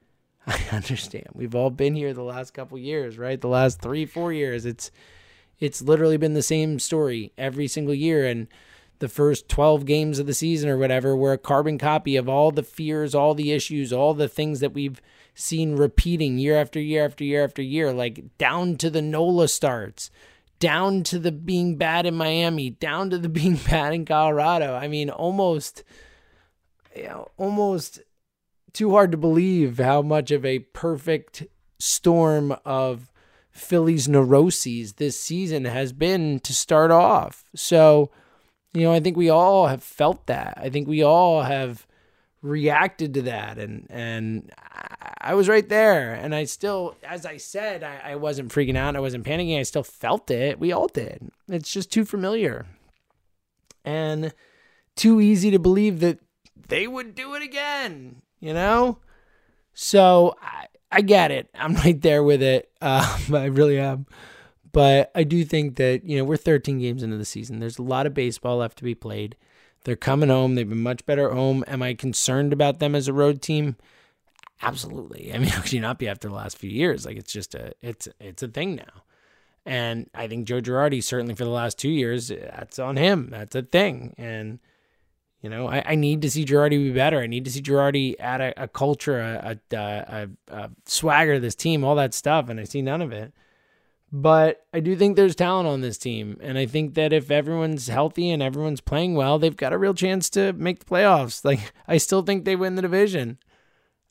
I 0.46 0.60
understand. 0.72 1.28
We've 1.34 1.54
all 1.54 1.70
been 1.70 1.94
here 1.94 2.12
the 2.12 2.22
last 2.22 2.54
couple 2.54 2.78
years, 2.78 3.18
right? 3.18 3.40
The 3.40 3.48
last 3.48 3.80
three, 3.80 4.06
four 4.06 4.32
years. 4.32 4.64
It's 4.64 4.90
it's 5.58 5.82
literally 5.82 6.16
been 6.16 6.34
the 6.34 6.42
same 6.42 6.78
story 6.78 7.32
every 7.36 7.68
single 7.68 7.94
year. 7.94 8.26
And 8.26 8.48
the 9.00 9.08
first 9.08 9.48
12 9.48 9.84
games 9.86 10.18
of 10.18 10.26
the 10.26 10.34
season 10.34 10.70
or 10.70 10.78
whatever 10.78 11.16
were 11.16 11.32
a 11.32 11.38
carbon 11.38 11.78
copy 11.78 12.16
of 12.16 12.28
all 12.28 12.50
the 12.50 12.62
fears, 12.62 13.14
all 13.14 13.34
the 13.34 13.50
issues, 13.52 13.92
all 13.92 14.14
the 14.14 14.28
things 14.28 14.60
that 14.60 14.72
we've 14.72 15.02
seen 15.34 15.74
repeating 15.74 16.38
year 16.38 16.56
after 16.56 16.78
year 16.78 17.04
after 17.04 17.24
year 17.24 17.42
after 17.42 17.62
year, 17.62 17.92
like 17.92 18.36
down 18.38 18.76
to 18.76 18.90
the 18.90 19.02
NOLA 19.02 19.48
starts, 19.48 20.10
down 20.58 21.02
to 21.04 21.18
the 21.18 21.32
being 21.32 21.76
bad 21.76 22.06
in 22.06 22.14
Miami, 22.14 22.70
down 22.70 23.10
to 23.10 23.18
the 23.18 23.28
being 23.40 23.56
bad 23.56 23.94
in 23.94 24.04
Colorado. 24.04 24.74
I 24.74 24.86
mean, 24.86 25.10
almost, 25.10 25.82
you 26.94 27.04
know, 27.04 27.28
almost 27.36 28.00
too 28.72 28.90
hard 28.92 29.10
to 29.12 29.18
believe 29.18 29.78
how 29.78 30.02
much 30.02 30.30
of 30.30 30.44
a 30.44 30.60
perfect 30.60 31.46
storm 31.78 32.54
of 32.64 33.10
Phillies 33.50 34.08
neuroses 34.08 34.94
this 34.94 35.18
season 35.18 35.64
has 35.64 35.92
been 35.92 36.38
to 36.40 36.54
start 36.54 36.90
off. 36.90 37.44
So, 37.54 38.10
you 38.72 38.82
know, 38.82 38.92
I 38.92 39.00
think 39.00 39.16
we 39.16 39.30
all 39.30 39.66
have 39.66 39.82
felt 39.82 40.26
that. 40.26 40.54
I 40.56 40.70
think 40.70 40.88
we 40.88 41.02
all 41.02 41.42
have 41.42 41.86
reacted 42.42 43.14
to 43.14 43.22
that. 43.22 43.58
And 43.58 43.86
and 43.90 44.52
I 45.20 45.34
was 45.34 45.48
right 45.48 45.68
there. 45.68 46.12
And 46.12 46.34
I 46.34 46.44
still 46.44 46.96
as 47.02 47.26
I 47.26 47.36
said 47.36 47.82
I, 47.82 48.12
I 48.12 48.16
wasn't 48.16 48.52
freaking 48.52 48.76
out. 48.76 48.96
I 48.96 49.00
wasn't 49.00 49.24
panicking. 49.24 49.58
I 49.58 49.64
still 49.64 49.82
felt 49.82 50.30
it. 50.30 50.58
We 50.58 50.72
all 50.72 50.88
did. 50.88 51.30
It's 51.48 51.72
just 51.72 51.92
too 51.92 52.04
familiar 52.04 52.66
and 53.84 54.32
too 54.96 55.20
easy 55.20 55.50
to 55.50 55.58
believe 55.58 56.00
that 56.00 56.18
they 56.68 56.86
would 56.86 57.14
do 57.14 57.34
it 57.34 57.42
again 57.42 58.22
you 58.40 58.54
know? 58.54 58.98
So 59.74 60.36
I, 60.42 60.66
I 60.90 61.02
get 61.02 61.30
it. 61.30 61.48
I'm 61.54 61.74
right 61.84 62.00
there 62.00 62.24
with 62.24 62.42
it. 62.42 62.70
Um, 62.80 63.34
I 63.34 63.46
really 63.46 63.78
am 63.78 64.06
but 64.72 65.10
I 65.14 65.24
do 65.24 65.44
think 65.44 65.76
that, 65.76 66.04
you 66.04 66.18
know, 66.18 66.24
we're 66.24 66.36
13 66.36 66.78
games 66.78 67.02
into 67.02 67.16
the 67.16 67.24
season. 67.24 67.60
There's 67.60 67.78
a 67.78 67.82
lot 67.82 68.06
of 68.06 68.14
baseball 68.14 68.58
left 68.58 68.78
to 68.78 68.84
be 68.84 68.94
played. 68.94 69.36
They're 69.84 69.96
coming 69.96 70.28
home. 70.28 70.54
They've 70.54 70.68
been 70.68 70.82
much 70.82 71.06
better 71.06 71.30
at 71.30 71.36
home. 71.36 71.64
Am 71.66 71.82
I 71.82 71.94
concerned 71.94 72.52
about 72.52 72.78
them 72.78 72.94
as 72.94 73.08
a 73.08 73.12
road 73.12 73.40
team? 73.40 73.76
Absolutely. 74.62 75.32
I 75.32 75.38
mean, 75.38 75.48
how 75.50 75.62
could 75.62 75.72
you 75.72 75.80
not 75.80 75.98
be 75.98 76.08
after 76.08 76.28
the 76.28 76.34
last 76.34 76.58
few 76.58 76.70
years? 76.70 77.06
Like 77.06 77.16
it's 77.16 77.32
just 77.32 77.54
a 77.54 77.72
it's 77.80 78.08
it's 78.18 78.42
a 78.42 78.48
thing 78.48 78.76
now. 78.76 79.04
And 79.66 80.08
I 80.14 80.26
think 80.26 80.46
Joe 80.46 80.60
Girardi, 80.60 81.02
certainly 81.02 81.34
for 81.34 81.44
the 81.44 81.50
last 81.50 81.78
two 81.78 81.90
years, 81.90 82.28
that's 82.28 82.78
on 82.78 82.96
him. 82.96 83.28
That's 83.30 83.54
a 83.54 83.62
thing. 83.62 84.14
And, 84.16 84.58
you 85.42 85.50
know, 85.50 85.68
I, 85.68 85.82
I 85.86 85.94
need 85.96 86.22
to 86.22 86.30
see 86.30 86.44
Girardi 86.44 86.70
be 86.70 86.92
better. 86.92 87.20
I 87.20 87.26
need 87.26 87.44
to 87.44 87.50
see 87.50 87.60
Girardi 87.60 88.14
add 88.18 88.40
a, 88.40 88.64
a 88.64 88.68
culture, 88.68 89.20
a, 89.20 89.58
a, 89.70 89.76
a, 89.76 90.28
a 90.48 90.70
swagger 90.86 91.34
to 91.34 91.40
this 91.40 91.54
team, 91.54 91.84
all 91.84 91.94
that 91.96 92.14
stuff. 92.14 92.48
And 92.48 92.58
I 92.58 92.64
see 92.64 92.80
none 92.80 93.02
of 93.02 93.12
it. 93.12 93.34
But 94.12 94.66
I 94.74 94.80
do 94.80 94.96
think 94.96 95.14
there's 95.14 95.36
talent 95.36 95.68
on 95.68 95.82
this 95.82 95.96
team. 95.96 96.36
And 96.40 96.58
I 96.58 96.66
think 96.66 96.94
that 96.94 97.12
if 97.12 97.30
everyone's 97.30 97.86
healthy 97.86 98.30
and 98.30 98.42
everyone's 98.42 98.80
playing 98.80 99.14
well, 99.14 99.38
they've 99.38 99.56
got 99.56 99.72
a 99.72 99.78
real 99.78 99.94
chance 99.94 100.28
to 100.30 100.52
make 100.54 100.80
the 100.80 100.84
playoffs. 100.84 101.44
Like, 101.50 101.72
I 101.86 101.96
still 101.98 102.22
think 102.22 102.44
they 102.44 102.56
win 102.56 102.74
the 102.74 102.82
division. 102.82 103.38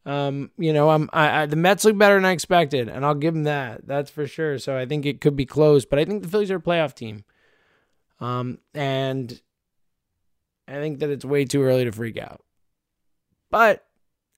Um, 0.06 0.52
you 0.58 0.74
know, 0.74 0.90
I'm 0.90 1.10
I, 1.12 1.42
I, 1.42 1.46
the 1.46 1.56
Mets 1.56 1.86
look 1.86 1.98
better 1.98 2.16
than 2.16 2.26
I 2.26 2.32
expected, 2.32 2.88
and 2.88 3.06
I'll 3.06 3.14
give 3.14 3.34
them 3.34 3.44
that. 3.44 3.86
That's 3.86 4.10
for 4.10 4.26
sure. 4.26 4.58
So 4.58 4.78
I 4.78 4.86
think 4.86 5.06
it 5.06 5.22
could 5.22 5.36
be 5.36 5.46
close, 5.46 5.86
but 5.86 6.00
I 6.00 6.06
think 6.06 6.24
the 6.24 6.30
Phillies 6.30 6.52
are 6.52 6.56
a 6.56 6.62
playoff 6.62 6.96
team. 6.96 7.26
Um, 8.20 8.60
and 8.74 9.40
I 10.68 10.74
think 10.74 11.00
that 11.00 11.10
it's 11.10 11.26
way 11.26 11.46
too 11.46 11.64
early 11.64 11.84
to 11.86 11.92
freak 11.92 12.18
out. 12.18 12.42
But 13.52 13.86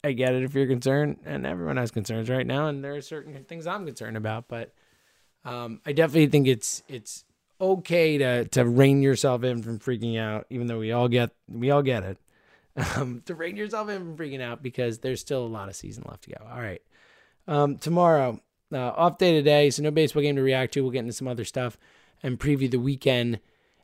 I 0.03 0.13
get 0.13 0.33
it 0.33 0.43
if 0.43 0.55
you're 0.55 0.67
concerned, 0.67 1.19
and 1.25 1.45
everyone 1.45 1.77
has 1.77 1.91
concerns 1.91 2.29
right 2.29 2.45
now, 2.45 2.67
and 2.67 2.83
there 2.83 2.95
are 2.95 3.01
certain 3.01 3.43
things 3.43 3.67
I'm 3.67 3.85
concerned 3.85 4.17
about, 4.17 4.47
but 4.47 4.73
um, 5.45 5.81
I 5.85 5.91
definitely 5.93 6.27
think 6.27 6.47
it's 6.47 6.83
it's 6.87 7.25
okay 7.59 8.17
to 8.17 8.45
to 8.45 8.65
rein 8.65 9.01
yourself 9.01 9.43
in 9.43 9.61
from 9.61 9.79
freaking 9.79 10.19
out, 10.19 10.45
even 10.49 10.67
though 10.67 10.79
we 10.79 10.91
all 10.91 11.07
get 11.07 11.31
we 11.47 11.71
all 11.71 11.81
get 11.83 12.03
it. 12.03 12.17
Um, 12.95 13.21
to 13.25 13.35
rein 13.35 13.57
yourself 13.57 13.89
in 13.89 13.97
from 13.97 14.15
freaking 14.15 14.41
out 14.41 14.63
because 14.63 14.99
there's 14.99 15.19
still 15.19 15.43
a 15.43 15.45
lot 15.45 15.67
of 15.67 15.75
season 15.75 16.05
left 16.07 16.23
to 16.23 16.29
go. 16.29 16.45
All 16.49 16.61
right, 16.61 16.81
um, 17.45 17.77
tomorrow 17.77 18.39
uh, 18.71 18.77
off 18.77 19.17
day 19.17 19.33
today, 19.33 19.69
so 19.69 19.83
no 19.83 19.91
baseball 19.91 20.23
game 20.23 20.37
to 20.37 20.41
react 20.41 20.73
to. 20.75 20.81
We'll 20.81 20.91
get 20.91 20.99
into 20.99 21.11
some 21.11 21.27
other 21.27 21.43
stuff 21.43 21.77
and 22.23 22.39
preview 22.39 22.71
the 22.71 22.79
weekend 22.79 23.41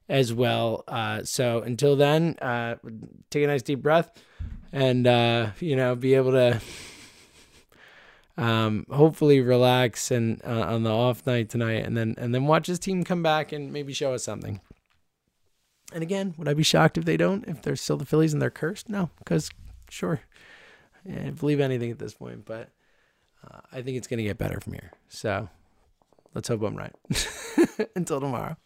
as 0.08 0.34
well. 0.34 0.86
Uh, 0.88 1.24
so 1.24 1.62
until 1.62 1.98
then, 1.98 2.38
uh, 2.42 2.76
take 3.30 3.44
a 3.44 3.48
nice 3.48 3.62
deep 3.62 3.82
breath 3.82 4.10
and 4.72 5.06
uh, 5.06 5.50
you 5.60 5.76
know 5.76 5.96
be 5.96 6.14
able 6.14 6.32
to 6.32 6.62
um, 8.38 8.86
hopefully 8.92 9.42
relax 9.42 10.12
and 10.12 10.42
uh, 10.46 10.62
on 10.62 10.84
the 10.84 10.92
off 10.92 11.26
night 11.26 11.50
tonight, 11.50 11.86
and 11.86 11.98
then 11.98 12.16
and 12.18 12.34
then 12.34 12.46
watch 12.46 12.68
his 12.68 12.80
team 12.80 13.04
come 13.04 13.24
back 13.24 13.52
and 13.52 13.74
maybe 13.74 13.94
show 13.94 14.14
us 14.14 14.24
something. 14.24 14.62
And 15.94 16.04
again, 16.04 16.34
would 16.38 16.50
I 16.50 16.54
be 16.54 16.64
shocked 16.64 16.98
if 16.98 17.06
they 17.06 17.18
don't? 17.18 17.48
If 17.48 17.62
they're 17.62 17.76
still 17.76 17.98
the 17.98 18.06
Phillies 18.06 18.34
and 18.34 18.42
they're 18.42 18.50
cursed? 18.50 18.90
No, 18.90 19.10
because 19.20 19.50
sure, 19.90 20.22
I 21.10 21.30
believe 21.32 21.60
anything 21.60 21.92
at 21.92 22.00
this 22.00 22.14
point, 22.14 22.46
but 22.46 22.70
uh, 23.50 23.62
I 23.72 23.82
think 23.82 23.98
it's 23.98 24.08
going 24.08 24.18
to 24.18 24.24
get 24.24 24.38
better 24.38 24.60
from 24.60 24.74
here. 24.74 24.92
So 25.08 25.50
let's 26.34 26.48
hope 26.48 26.62
I'm 26.62 26.76
right. 26.76 26.94
Until 27.96 28.20
tomorrow. 28.20 28.58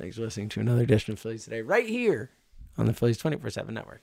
Thanks 0.00 0.16
for 0.16 0.22
listening 0.22 0.48
to 0.50 0.60
another 0.60 0.82
edition 0.82 1.12
of 1.12 1.18
Phillies 1.18 1.44
Today, 1.44 1.62
right 1.62 1.88
here 1.88 2.30
on 2.76 2.86
the 2.86 2.92
Phillies 2.92 3.18
24 3.18 3.50
7 3.50 3.72
network. 3.74 4.02